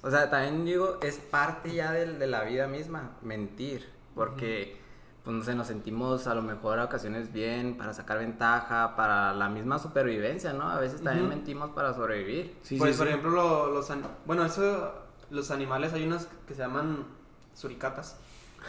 [0.02, 4.84] O sea, también digo, es parte ya de, de la vida misma, mentir, porque
[5.24, 9.32] pues no sé, nos sentimos a lo mejor a ocasiones bien para sacar ventaja, para
[9.32, 10.68] la misma supervivencia, ¿no?
[10.68, 12.58] A veces también mentimos para sobrevivir.
[12.78, 13.90] pues, por ejemplo, los,
[14.26, 14.92] bueno, eso,
[15.30, 17.06] los animales, hay unos que se llaman
[17.54, 18.18] suricatas.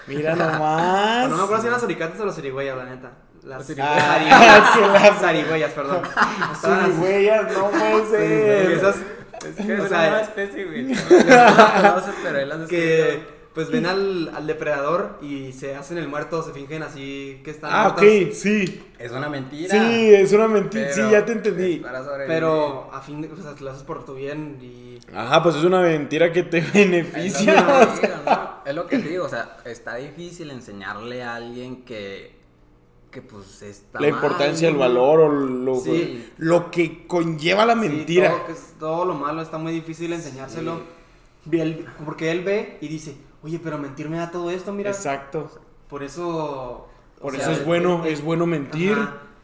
[0.08, 1.30] Mira nomás.
[1.30, 3.12] no me acuerdo si eran suricatas o los zarigüeyas, la neta.
[3.44, 6.02] Las ah, zarigüeyas, perdón.
[6.62, 8.72] Zarigüeyas, no puede ser.
[8.72, 10.96] Esas, es que es una especie, güey.
[12.68, 17.52] que pues ven al, al, depredador y se hacen el muerto, se fingen así que
[17.52, 17.72] están.
[17.74, 18.84] Ah, ok, sí.
[19.00, 19.70] Es una mentira.
[19.70, 20.92] Sí, es una mentira.
[20.92, 21.82] Sí, ya te entendí.
[22.28, 25.00] Pero a fin de cosas lo haces por tu bien y.
[25.16, 28.52] Ajá, pues es una mentira que te beneficia.
[28.66, 32.36] Es lo que te digo, o sea, está difícil enseñarle a alguien que.
[33.10, 34.02] Que pues está.
[34.02, 35.82] La importancia, el valor o lo,
[36.38, 38.32] lo que conlleva la mentira.
[38.32, 40.82] todo, todo, lo malo está muy difícil enseñárselo.
[42.04, 43.16] Porque él ve y dice,
[43.46, 44.90] oye, pero mentir me da todo esto, mira.
[44.90, 45.50] Exacto.
[45.88, 46.88] Por eso...
[47.22, 48.98] Por eso es bueno, es bueno mentir.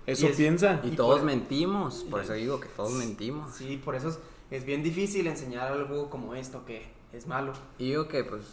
[0.05, 0.81] Eso piensa.
[0.83, 3.53] Y, todos mentimos, por eso digo que todos mentimos.
[3.55, 7.53] Sí, por eso es, bien difícil enseñar algo como esto que es malo.
[7.77, 8.43] Y digo que pues,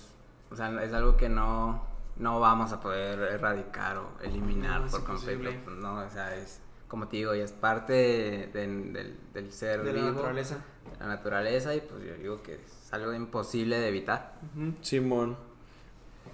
[0.51, 1.83] o sea, es algo que no,
[2.17, 5.51] no vamos a poder erradicar o eliminar por completo.
[5.65, 10.03] Pues, no, o sea, es, como te digo, y es parte del, ser de la
[10.11, 10.57] naturaleza.
[10.93, 12.61] De la naturaleza y pues yo digo que
[12.93, 14.35] algo imposible de evitar.
[14.81, 15.37] Simón.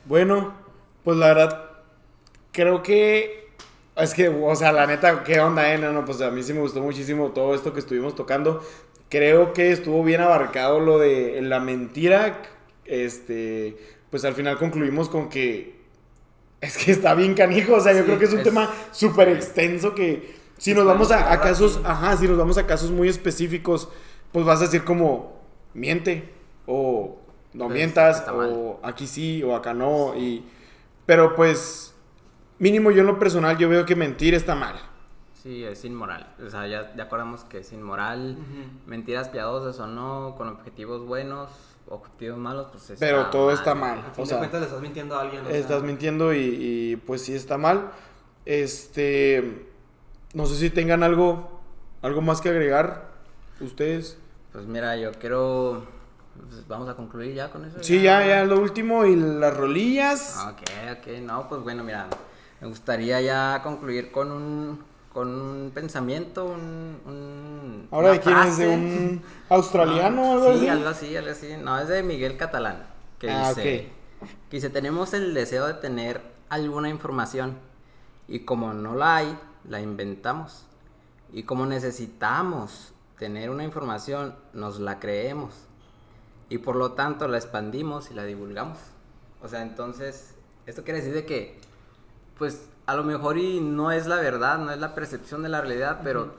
[0.05, 0.55] Bueno,
[1.03, 1.71] pues la verdad,
[2.53, 3.49] creo que
[3.97, 5.79] es que, o sea, la neta, ¿qué onda, eh?
[5.79, 8.63] No, no, pues a mí sí me gustó muchísimo todo esto que estuvimos tocando.
[9.09, 12.43] Creo que estuvo bien abarcado lo de la mentira.
[12.85, 13.77] Este,
[14.11, 15.75] pues al final concluimos con que
[16.61, 17.75] es que está bien canijo.
[17.75, 21.33] O sea, yo creo que es un tema súper extenso que si nos vamos a,
[21.33, 23.89] a casos, ajá, si nos vamos a casos muy específicos,
[24.33, 25.41] pues vas a decir como,
[25.73, 26.34] miente
[26.67, 27.19] o
[27.53, 30.45] no pues, mientas, o aquí sí, o acá no, y...
[31.07, 31.95] Pero pues,
[32.59, 34.77] mínimo yo en lo personal, yo veo que mentir está mal.
[35.45, 36.35] Sí, es inmoral.
[36.45, 38.39] O sea, ya, ya acordamos que es inmoral.
[38.87, 41.51] Mentiras piadosas o no, con objetivos buenos,
[41.87, 44.03] objetivos malos, pues está Pero todo está mal.
[44.17, 45.47] o sea, le estás mintiendo a alguien.
[45.51, 47.91] Estás mintiendo y, y, pues sí está mal.
[48.47, 49.69] Este.
[50.33, 51.61] No sé si tengan algo,
[52.01, 53.11] algo más que agregar
[53.61, 54.17] ustedes.
[54.53, 55.87] Pues mira, yo quiero
[56.37, 57.79] pues, vamos a concluir ya con eso.
[57.83, 60.39] Sí, ya, ya, lo último y las rolillas.
[60.49, 60.63] Ok,
[60.99, 62.07] ok, no, pues bueno, mira,
[62.61, 67.01] me gustaría ya concluir con un, con un pensamiento, un...
[67.07, 68.59] un ¿Ahora de quién es?
[68.59, 70.69] ¿De un australiano o algo sí, así?
[70.69, 71.49] algo así, algo así.
[71.63, 72.87] No, es de Miguel Catalán,
[73.19, 73.63] que ah, dice...
[74.49, 77.59] Que dice, tenemos el deseo de tener alguna información
[78.27, 80.65] y como no la hay, la inventamos.
[81.33, 85.67] Y como necesitamos tener una información, nos la creemos
[86.49, 88.79] y por lo tanto la expandimos y la divulgamos.
[89.43, 90.35] O sea, entonces,
[90.67, 91.59] esto quiere decir de que,
[92.39, 95.61] pues, a lo mejor y no es la verdad, no es la percepción de la
[95.61, 96.35] realidad, pero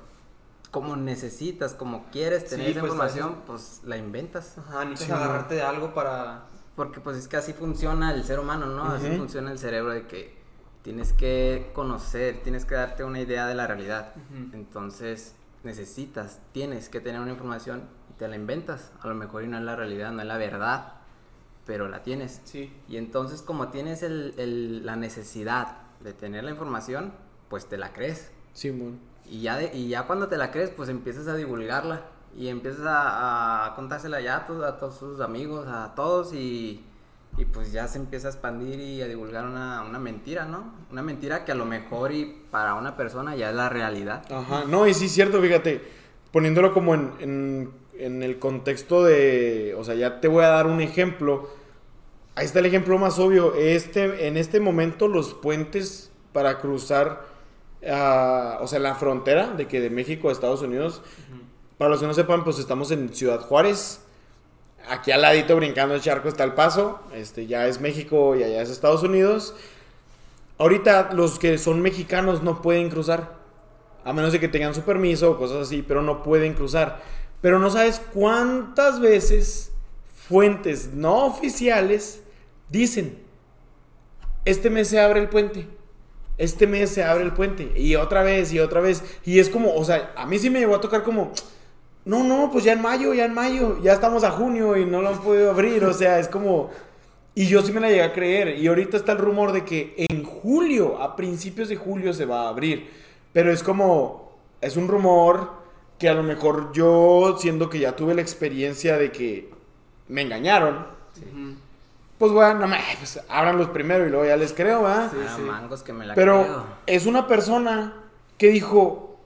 [0.72, 4.58] como necesitas, como quieres tener esa pues, información, pues la inventas.
[4.58, 6.48] Ajá, necesitas agarrarte de algo para...
[6.76, 8.84] Porque pues es que así funciona el ser humano, ¿no?
[8.84, 10.36] Así funciona el cerebro de que
[10.82, 14.14] tienes que conocer, tienes que darte una idea de la realidad.
[14.52, 15.34] Entonces
[15.64, 17.84] necesitas, tienes que tener una información
[18.18, 18.92] te la inventas.
[19.02, 20.94] A lo mejor y no es la realidad, no es la verdad,
[21.66, 22.42] pero la tienes.
[22.46, 22.72] Sí.
[22.88, 27.14] Y entonces como tienes el, la necesidad de tener la información,
[27.50, 28.32] pues te la crees.
[28.54, 28.74] Sí,
[29.26, 32.04] Y ya, y ya cuando te la crees, pues empiezas a divulgarla
[32.38, 36.84] y empiezas a, contársela ya a, a, todos sus amigos, a todos y,
[37.38, 40.74] y, pues ya se empieza a expandir y a divulgar una, una, mentira, ¿no?
[40.92, 44.24] Una mentira que a lo mejor y para una persona ya es la realidad.
[44.32, 45.82] Ajá, no, y sí es cierto, fíjate,
[46.32, 50.82] poniéndolo como en en el contexto de, o sea, ya te voy a dar un
[50.82, 51.50] ejemplo.
[52.36, 53.56] Ahí está el ejemplo más obvio.
[53.56, 57.26] Este, en este momento los puentes para cruzar,
[57.82, 61.02] uh, o sea, la frontera de que de México a Estados Unidos,
[61.78, 64.02] para los que no sepan, pues estamos en Ciudad Juárez.
[64.88, 67.00] Aquí al ladito brincando el charco está el paso.
[67.14, 69.56] Este ya es México y allá es Estados Unidos.
[70.58, 73.36] Ahorita los que son mexicanos no pueden cruzar.
[74.04, 77.02] A menos de que tengan su permiso o cosas así, pero no pueden cruzar.
[77.42, 79.72] Pero no sabes cuántas veces
[80.28, 82.22] fuentes no oficiales
[82.70, 83.18] dicen,
[84.44, 85.68] este mes se abre el puente,
[86.38, 89.74] este mes se abre el puente, y otra vez, y otra vez, y es como,
[89.76, 91.32] o sea, a mí sí me llegó a tocar como,
[92.06, 95.02] no, no, pues ya en mayo, ya en mayo, ya estamos a junio y no
[95.02, 96.70] lo han podido abrir, o sea, es como,
[97.34, 99.94] y yo sí me la llegué a creer, y ahorita está el rumor de que
[100.10, 102.90] en julio, a principios de julio se va a abrir,
[103.34, 104.32] pero es como,
[104.62, 105.65] es un rumor
[105.98, 109.52] que a lo mejor yo, siendo que ya tuve la experiencia de que
[110.08, 110.86] me engañaron,
[112.18, 113.20] pues bueno, no me, pues
[113.56, 115.12] los primero y luego ya les creo, ¿verdad?
[115.36, 117.94] Sí, Mangos que me la Pero es una persona
[118.38, 119.18] que dijo,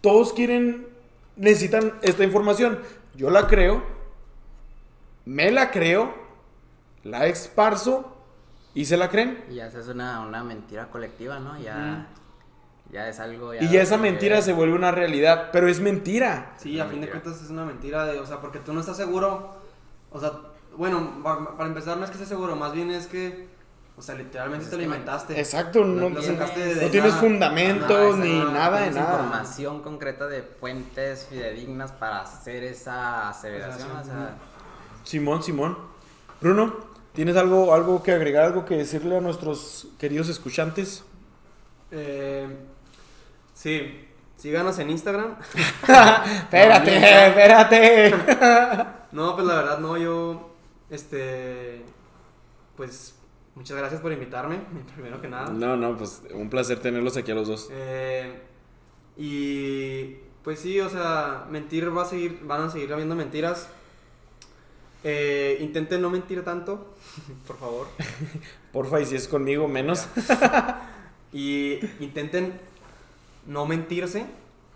[0.00, 0.88] todos quieren,
[1.36, 2.78] necesitan esta información.
[3.14, 3.82] Yo la creo,
[5.24, 6.14] me la creo,
[7.02, 8.16] la esparzo
[8.74, 9.44] y se la creen.
[9.50, 11.58] Y ya es una, una mentira colectiva, ¿no?
[11.60, 12.06] Ya...
[12.90, 13.54] Ya es algo.
[13.54, 16.54] y ya esa mentira se vuelve una realidad, pero es mentira.
[16.56, 18.96] Sí, a fin de cuentas es una mentira, de, o sea, porque tú no estás
[18.96, 19.56] seguro.
[20.10, 20.32] O sea,
[20.76, 23.48] bueno, para, empezar, no es que estés seguro, más bien es que.
[23.96, 25.38] O sea, literalmente pues te alimentaste.
[25.38, 29.22] Exacto, no, no, tienes fundamentos ni nada de nada.
[29.22, 33.90] información concreta de fuentes fidedignas para hacer esa aseveración.
[33.90, 34.36] O sea,
[35.02, 35.76] Simón, Simón.
[36.40, 36.76] Bruno,
[37.12, 41.02] ¿tienes algo, algo que agregar, algo que decirle a nuestros queridos escuchantes?
[41.90, 42.46] Eh,
[43.58, 44.06] Sí,
[44.36, 45.34] síganos en Instagram.
[45.82, 48.14] espérate, espérate.
[49.12, 50.54] no, pues la verdad no, yo,
[50.88, 51.82] este,
[52.76, 53.16] pues
[53.56, 54.60] muchas gracias por invitarme,
[54.94, 55.50] primero que nada.
[55.50, 57.68] No, no, pues un placer tenerlos aquí a los dos.
[57.72, 58.40] Eh,
[59.16, 63.68] y pues sí, o sea, mentir va a seguir, van a seguir habiendo mentiras.
[65.02, 66.94] Eh, intenten no mentir tanto,
[67.44, 67.88] por favor.
[68.72, 70.06] Porfa, y si es conmigo, menos.
[71.32, 72.67] y intenten
[73.48, 74.26] no mentirse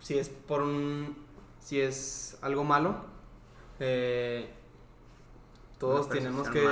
[0.01, 1.17] si es por un
[1.61, 2.97] si es algo malo
[3.79, 4.51] eh,
[5.79, 6.67] todos tenemos que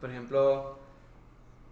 [0.00, 0.78] por ejemplo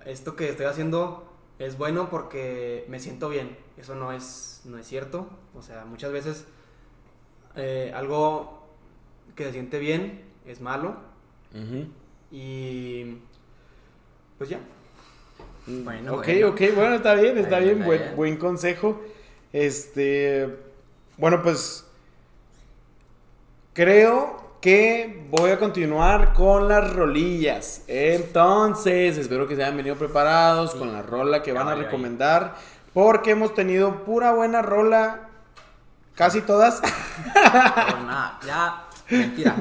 [0.04, 1.28] esto que estoy haciendo
[1.58, 3.56] es bueno porque me siento bien.
[3.76, 5.28] Eso no es no es cierto.
[5.54, 6.46] O sea muchas veces
[7.56, 8.66] eh, algo
[9.34, 10.96] que se siente bien es malo
[12.30, 13.18] y
[14.38, 14.60] pues ya.
[15.66, 19.02] Bueno, ok, ok, bueno, está bien, está bien, buen, buen consejo.
[19.52, 20.56] Este,
[21.16, 21.86] bueno, pues
[23.72, 27.82] creo que voy a continuar con las rolillas.
[27.86, 32.56] Entonces, espero que se hayan venido preparados con la rola que van a recomendar.
[32.92, 35.28] Porque hemos tenido pura buena rola.
[36.14, 36.82] Casi todas.
[38.46, 38.84] ya.
[39.08, 39.54] Mentira.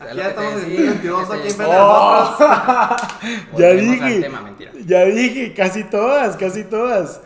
[0.00, 2.96] Ya, ya estamos en aquí en oh.
[3.56, 4.30] Ya dije.
[4.86, 7.20] Ya dije, casi todas, casi todas.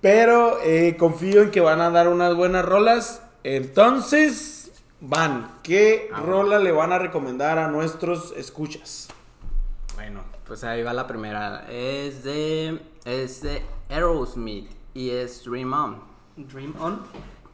[0.00, 3.22] Pero eh, confío en que van a dar unas buenas rolas.
[3.44, 5.58] Entonces, van.
[5.62, 9.08] ¿Qué ah, rola le van a recomendar a nuestros escuchas?
[9.94, 11.66] Bueno, pues ahí va la primera.
[11.70, 16.02] Es de, es de Aerosmith y es Dream On.
[16.36, 17.02] ¿Dream On?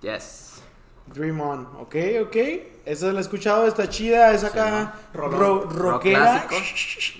[0.00, 0.62] Yes.
[1.06, 2.36] Dream On, ok, ok.
[2.84, 6.54] Esa la he escuchado, está chida, es acá rock, clásico.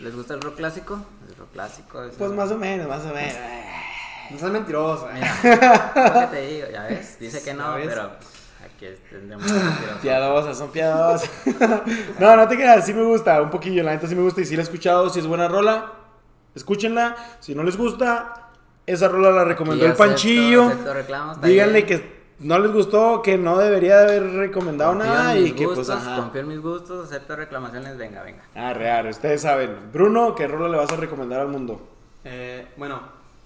[0.01, 0.99] ¿Les gusta el rock clásico?
[1.29, 2.03] El rock clásico.
[2.17, 3.35] Pues más o menos, más o menos.
[4.31, 5.09] No seas mentiroso.
[5.13, 8.11] Mira, te digo, ya ves, dice que no, pero
[8.65, 9.47] aquí tendremos
[10.03, 11.31] Piadosas, son piadosas.
[12.19, 14.45] no, no te quedas, sí me gusta, un poquillo, la neta sí me gusta y
[14.45, 15.93] si la he escuchado, si es buena rola,
[16.55, 17.17] escúchenla.
[17.41, 18.51] Si no les gusta,
[18.87, 20.73] esa rola la recomendó el Panchillo.
[21.43, 26.17] Díganle que no les gustó, que no debería haber recomendado nada y que pues ajá.
[26.17, 28.45] Confío en mis gustos, acepto reclamaciones, venga, venga.
[28.55, 29.91] Ah, real, ustedes saben.
[29.93, 31.89] Bruno, ¿qué rola le vas a recomendar al mundo?
[32.25, 33.01] Eh, bueno,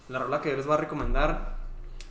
[0.08, 1.56] la rola que les voy a recomendar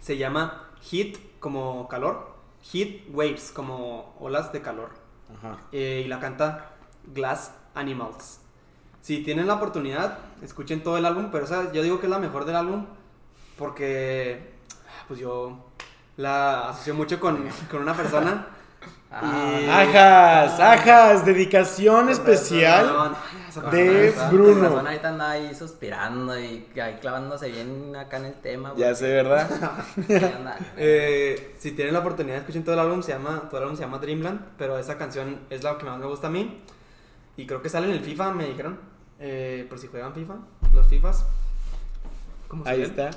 [0.02, 2.36] se llama Heat como calor,
[2.72, 4.90] Heat Waves como olas de calor.
[5.38, 5.58] Ajá.
[5.72, 6.72] Eh, y la canta
[7.14, 8.40] Glass Animals.
[9.02, 12.46] Si tienen la oportunidad, escuchen todo el álbum, pero yo digo que es la mejor
[12.46, 12.86] del álbum
[13.58, 14.54] porque
[15.08, 15.58] pues yo
[16.18, 18.48] la asocio mucho con, con una persona
[19.18, 23.16] Ah, ajas, ajas, dedicación especial
[23.72, 24.78] de Bruno.
[24.80, 28.74] ahorita anda ahí suspirando y ahí clavándose bien acá en el tema.
[28.76, 29.50] Ya sé, ¿verdad?
[30.78, 33.78] eh, si tienen la oportunidad de escuchar todo el álbum, se llama, todo el álbum
[33.78, 36.62] se llama Dreamland, pero esa canción es la que más me gusta a mí.
[37.38, 38.78] Y creo que sale en el FIFA, me dijeron.
[39.20, 40.36] Eh, por si juegan FIFA,
[40.74, 41.26] los FIFAs.
[42.66, 43.12] Ahí está.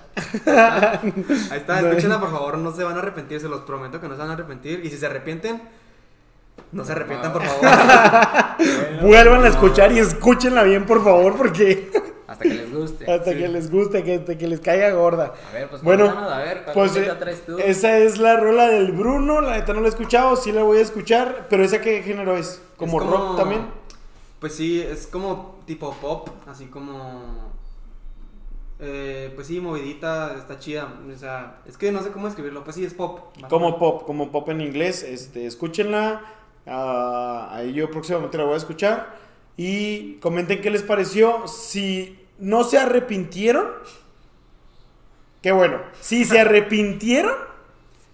[1.50, 4.14] Ahí está, escúchenla por favor, no se van a arrepentir, se los prometo que no
[4.14, 4.84] se van a arrepentir.
[4.84, 5.60] Y si se arrepienten,
[6.72, 7.66] no se arrepientan, por favor.
[9.02, 11.90] Vuelvan a escuchar y escúchenla bien, por favor, porque.
[12.26, 13.10] Hasta que les guste.
[13.10, 15.32] Hasta que les guste, que, que les caiga gorda.
[15.48, 17.10] A ver, pues bueno, a ver, pues eh,
[17.64, 19.40] esa es la rola del Bruno.
[19.40, 21.46] La neta no la he escuchado, sí la voy a escuchar.
[21.48, 22.60] Pero esa qué género es?
[22.76, 23.66] ¿Como, rock también?
[24.40, 27.50] Pues sí, es como tipo pop, así como.
[28.78, 31.00] Eh, pues sí, movidita, está chida.
[31.10, 32.62] O sea, es que no sé cómo escribirlo.
[32.62, 33.34] Pues sí, es pop.
[33.48, 35.02] Como pop, como pop en inglés.
[35.02, 36.37] Este, escúchenla
[36.68, 39.16] Ah, ahí yo próximamente la voy a escuchar.
[39.56, 41.48] Y comenten qué les pareció.
[41.48, 43.66] Si no se arrepintieron,
[45.42, 45.80] qué bueno.
[46.00, 47.34] Si se arrepintieron,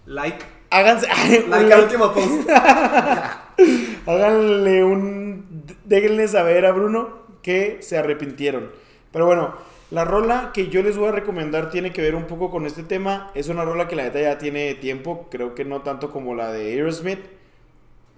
[0.05, 0.45] like.
[0.69, 1.07] Háganse
[1.47, 2.49] like al último post.
[4.07, 5.63] Háganle un.
[5.85, 8.71] Déjenle saber a Bruno que se arrepintieron.
[9.11, 9.53] Pero bueno,
[9.91, 12.83] la rola que yo les voy a recomendar tiene que ver un poco con este
[12.83, 13.31] tema.
[13.35, 15.27] Es una rola que la neta ya tiene tiempo.
[15.29, 17.19] Creo que no tanto como la de Aerosmith.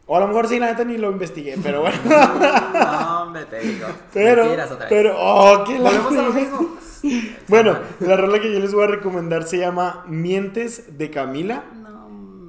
[0.09, 1.97] O a lo mejor sí, la neta ni lo investigué, pero bueno.
[2.05, 3.87] no, hombre, te digo.
[4.13, 4.55] Pero,
[4.87, 5.91] pero, oh, qué la
[7.47, 11.63] Bueno, la rola que yo les voy a recomendar se llama Mientes de Camila.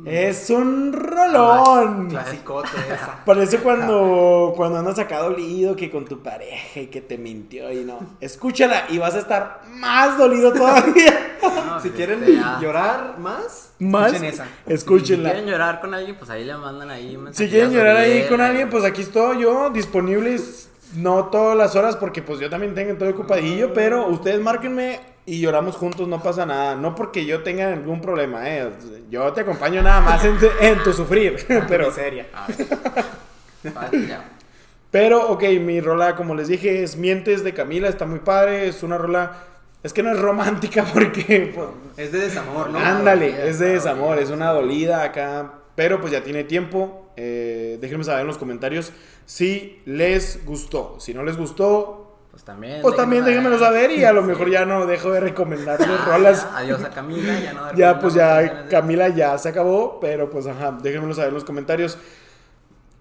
[0.09, 2.09] Es un rolón.
[2.09, 3.23] Clasicote esa.
[3.25, 7.85] Parece cuando, cuando andas acá dolido que con tu pareja y que te mintió y
[7.85, 7.99] no.
[8.21, 11.37] Escúchala y vas a estar más dolido todavía.
[11.83, 12.25] si quieren
[12.61, 14.47] llorar más, más escuchen esa.
[14.67, 15.29] Escúchenla.
[15.29, 17.19] Si quieren llorar con alguien, pues ahí le mandan ahí.
[17.33, 20.37] Si quieren llorar ahí con alguien, pues aquí estoy yo disponible.
[20.95, 25.41] No todas las horas porque pues yo también tengo todo ocupadillo, pero ustedes márquenme y
[25.41, 26.75] lloramos juntos, no pasa nada.
[26.75, 28.71] No porque yo tenga algún problema, ¿eh?
[29.11, 31.37] Yo te acompaño nada más en, tu, sufrir.
[31.69, 31.93] pero.
[31.93, 32.27] seria.
[34.91, 38.69] pero, ok, mi rola, como les dije, es Mientes de Camila, está muy padre.
[38.69, 39.45] Es una rola.
[39.83, 41.53] Es que no es romántica porque.
[41.55, 41.69] Pues,
[41.99, 42.79] es de desamor, ¿no?
[42.79, 45.53] Ándale, es de desamor, es una dolida acá.
[45.75, 47.13] Pero pues ya tiene tiempo.
[47.17, 48.93] Eh, déjenme saber en los comentarios
[49.27, 50.97] si les gustó.
[51.01, 52.08] Si no les gustó,
[52.39, 52.83] pues también.
[52.83, 56.47] Pues también déjenmelo saber y a lo mejor ya no dejo de recomendar los rolas.
[56.55, 57.75] adiós a Camila, ya no.
[57.75, 61.99] Ya, pues ya Camila ya se acabó, pero pues ajá, déjenmelo saber en los comentarios.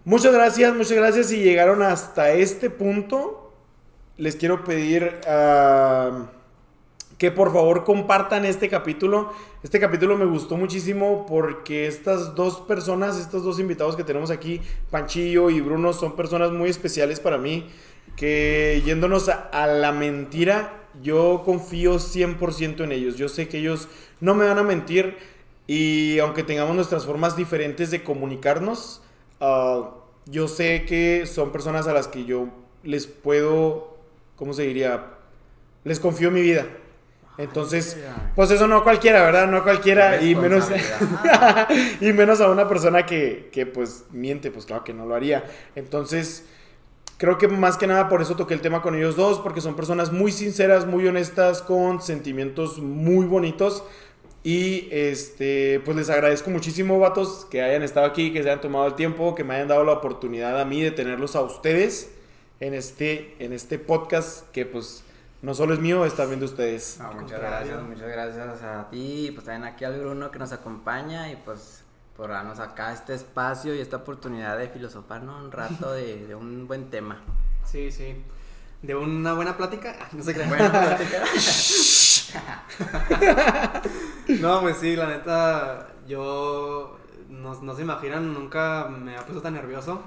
[0.05, 1.27] Muchas gracias, muchas gracias.
[1.27, 3.53] Si llegaron hasta este punto,
[4.17, 6.25] les quiero pedir uh,
[7.19, 9.33] que por favor compartan este capítulo.
[9.61, 14.61] Este capítulo me gustó muchísimo porque estas dos personas, estos dos invitados que tenemos aquí,
[14.89, 17.69] Panchillo y Bruno, son personas muy especiales para mí
[18.17, 23.15] que yéndonos a, la mentira, yo confío 100% en ellos.
[23.15, 23.87] Yo sé que ellos
[24.19, 25.15] no me van a mentir
[25.67, 29.03] y aunque tengamos nuestras formas diferentes de comunicarnos,
[29.39, 29.91] ah,
[30.25, 32.49] yo sé que son personas a las que yo
[32.83, 33.97] les puedo,
[34.35, 35.13] ¿cómo se diría?
[35.83, 36.65] Les confío mi vida.
[37.37, 37.97] Entonces,
[38.35, 39.47] pues eso no cualquiera, ¿verdad?
[39.47, 40.69] No cualquiera y menos
[42.01, 45.45] y menos a una persona que, que pues miente, pues claro que no lo haría.
[45.75, 46.45] Entonces,
[47.17, 49.75] Creo que más que nada por eso toqué el tema con ellos dos, porque son
[49.75, 53.83] personas muy sinceras, muy honestas, con sentimientos muy bonitos.
[54.43, 58.87] Y este, pues les agradezco muchísimo, vatos, que hayan estado aquí, que se hayan tomado
[58.87, 62.11] el tiempo, que me hayan dado la oportunidad a mí de tenerlos a ustedes
[62.59, 65.03] en este, en este podcast que pues
[65.41, 66.99] no solo es mío, está viendo ustedes.
[67.15, 71.35] muchas gracias, muchas gracias a ti, pues también aquí al Bruno que nos acompaña y
[71.35, 71.83] pues
[72.17, 76.89] por darnos acá este espacio y esta oportunidad de filosofar un rato de, un buen
[76.89, 77.21] tema.
[77.63, 78.15] Sí, sí.
[78.81, 79.95] De una buena plática.
[80.01, 80.43] Ah, no sé qué.
[80.43, 81.23] Buena plática.
[84.41, 86.97] no, pues sí, la neta, yo
[87.29, 90.01] no, se imaginan, nunca me ha puesto tan nervioso.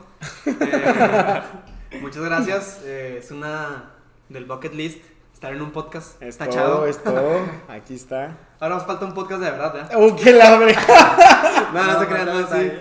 [0.46, 1.42] Eh,
[2.00, 2.80] muchas gracias.
[2.84, 3.92] Eh, es una
[4.28, 5.02] del bucket list
[5.40, 6.22] estar en un podcast.
[6.22, 7.40] Es todo, es todo.
[7.66, 8.36] Aquí está.
[8.60, 9.96] Ahora nos falta un podcast de verdad, ¿eh?
[9.96, 10.74] ¡Uh, qué labre!
[11.72, 12.72] no, no, se crean, no, sí.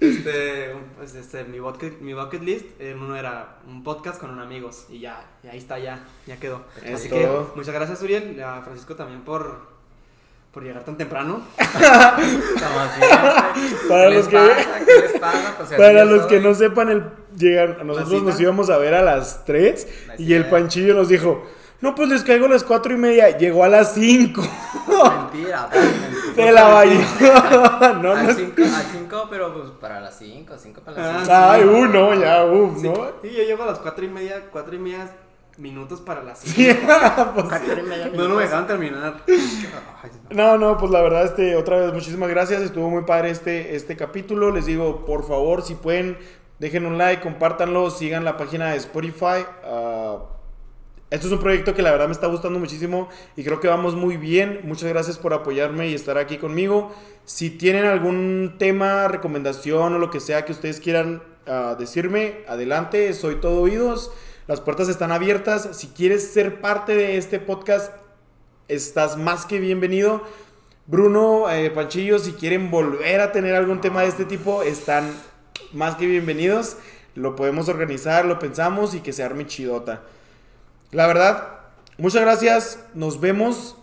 [0.00, 4.44] Este, pues, este, mi bucket, mi bucket list, eh, uno era un podcast con unos
[4.44, 6.64] amigos y ya, y ahí está, ya, ya quedó.
[6.92, 9.68] Así que muchas gracias, Uriel, y a Francisco también por,
[10.52, 11.42] por llegar tan temprano.
[13.88, 14.38] para los que,
[15.56, 17.04] pues, para los que no sepan el
[17.36, 21.46] llegar, nosotros nos íbamos a ver a las 3 y el Panchillo nos dijo,
[21.80, 23.36] no, pues les caigo a las cuatro y media.
[23.36, 24.42] Llegó a las cinco.
[24.86, 26.34] Mentira, mentira.
[26.34, 27.00] Se la bañó.
[28.02, 31.32] no, al 5, pero pues para las 5, 5 para las 5.
[31.32, 32.92] Ah, Ay, uno, ya, uff, ¿no?
[33.22, 35.10] Y yo llego a las 4 y media, 4 y media
[35.56, 36.54] minutos para las 5.
[36.56, 36.78] Sí,
[37.34, 37.46] pues,
[38.14, 39.22] no, no me dejaban terminar.
[40.30, 42.62] no, no, pues la verdad, este, otra vez, muchísimas gracias.
[42.62, 44.50] Estuvo muy padre este, este capítulo.
[44.50, 46.18] Les digo, por favor, si pueden,
[46.58, 49.44] dejen un like, compártanlo, sigan la página de Spotify.
[49.64, 50.37] Uh,
[51.10, 53.94] esto es un proyecto que la verdad me está gustando muchísimo y creo que vamos
[53.94, 54.60] muy bien.
[54.64, 56.94] Muchas gracias por apoyarme y estar aquí conmigo.
[57.24, 63.14] Si tienen algún tema, recomendación o lo que sea que ustedes quieran uh, decirme, adelante,
[63.14, 64.12] soy todo oídos.
[64.46, 65.70] Las puertas están abiertas.
[65.72, 67.90] Si quieres ser parte de este podcast,
[68.68, 70.22] estás más que bienvenido.
[70.86, 75.10] Bruno, eh, Panchillo, si quieren volver a tener algún tema de este tipo, están
[75.72, 76.76] más que bienvenidos.
[77.14, 80.02] Lo podemos organizar, lo pensamos y que se arme chidota.
[80.90, 81.60] La verdad,
[81.98, 82.84] muchas gracias.
[82.94, 83.76] Nos vemos.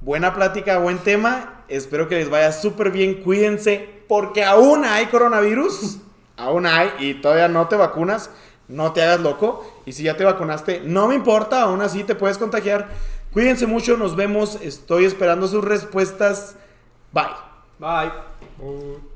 [0.00, 1.62] Buena plática, buen tema.
[1.68, 3.22] Espero que les vaya súper bien.
[3.22, 5.98] Cuídense porque aún hay coronavirus.
[6.36, 8.30] aún hay y todavía no te vacunas.
[8.66, 9.64] No te hagas loco.
[9.86, 11.62] Y si ya te vacunaste, no me importa.
[11.62, 12.88] Aún así te puedes contagiar.
[13.32, 13.96] Cuídense mucho.
[13.96, 14.58] Nos vemos.
[14.62, 16.56] Estoy esperando sus respuestas.
[17.12, 17.26] Bye.
[17.78, 19.09] Bye.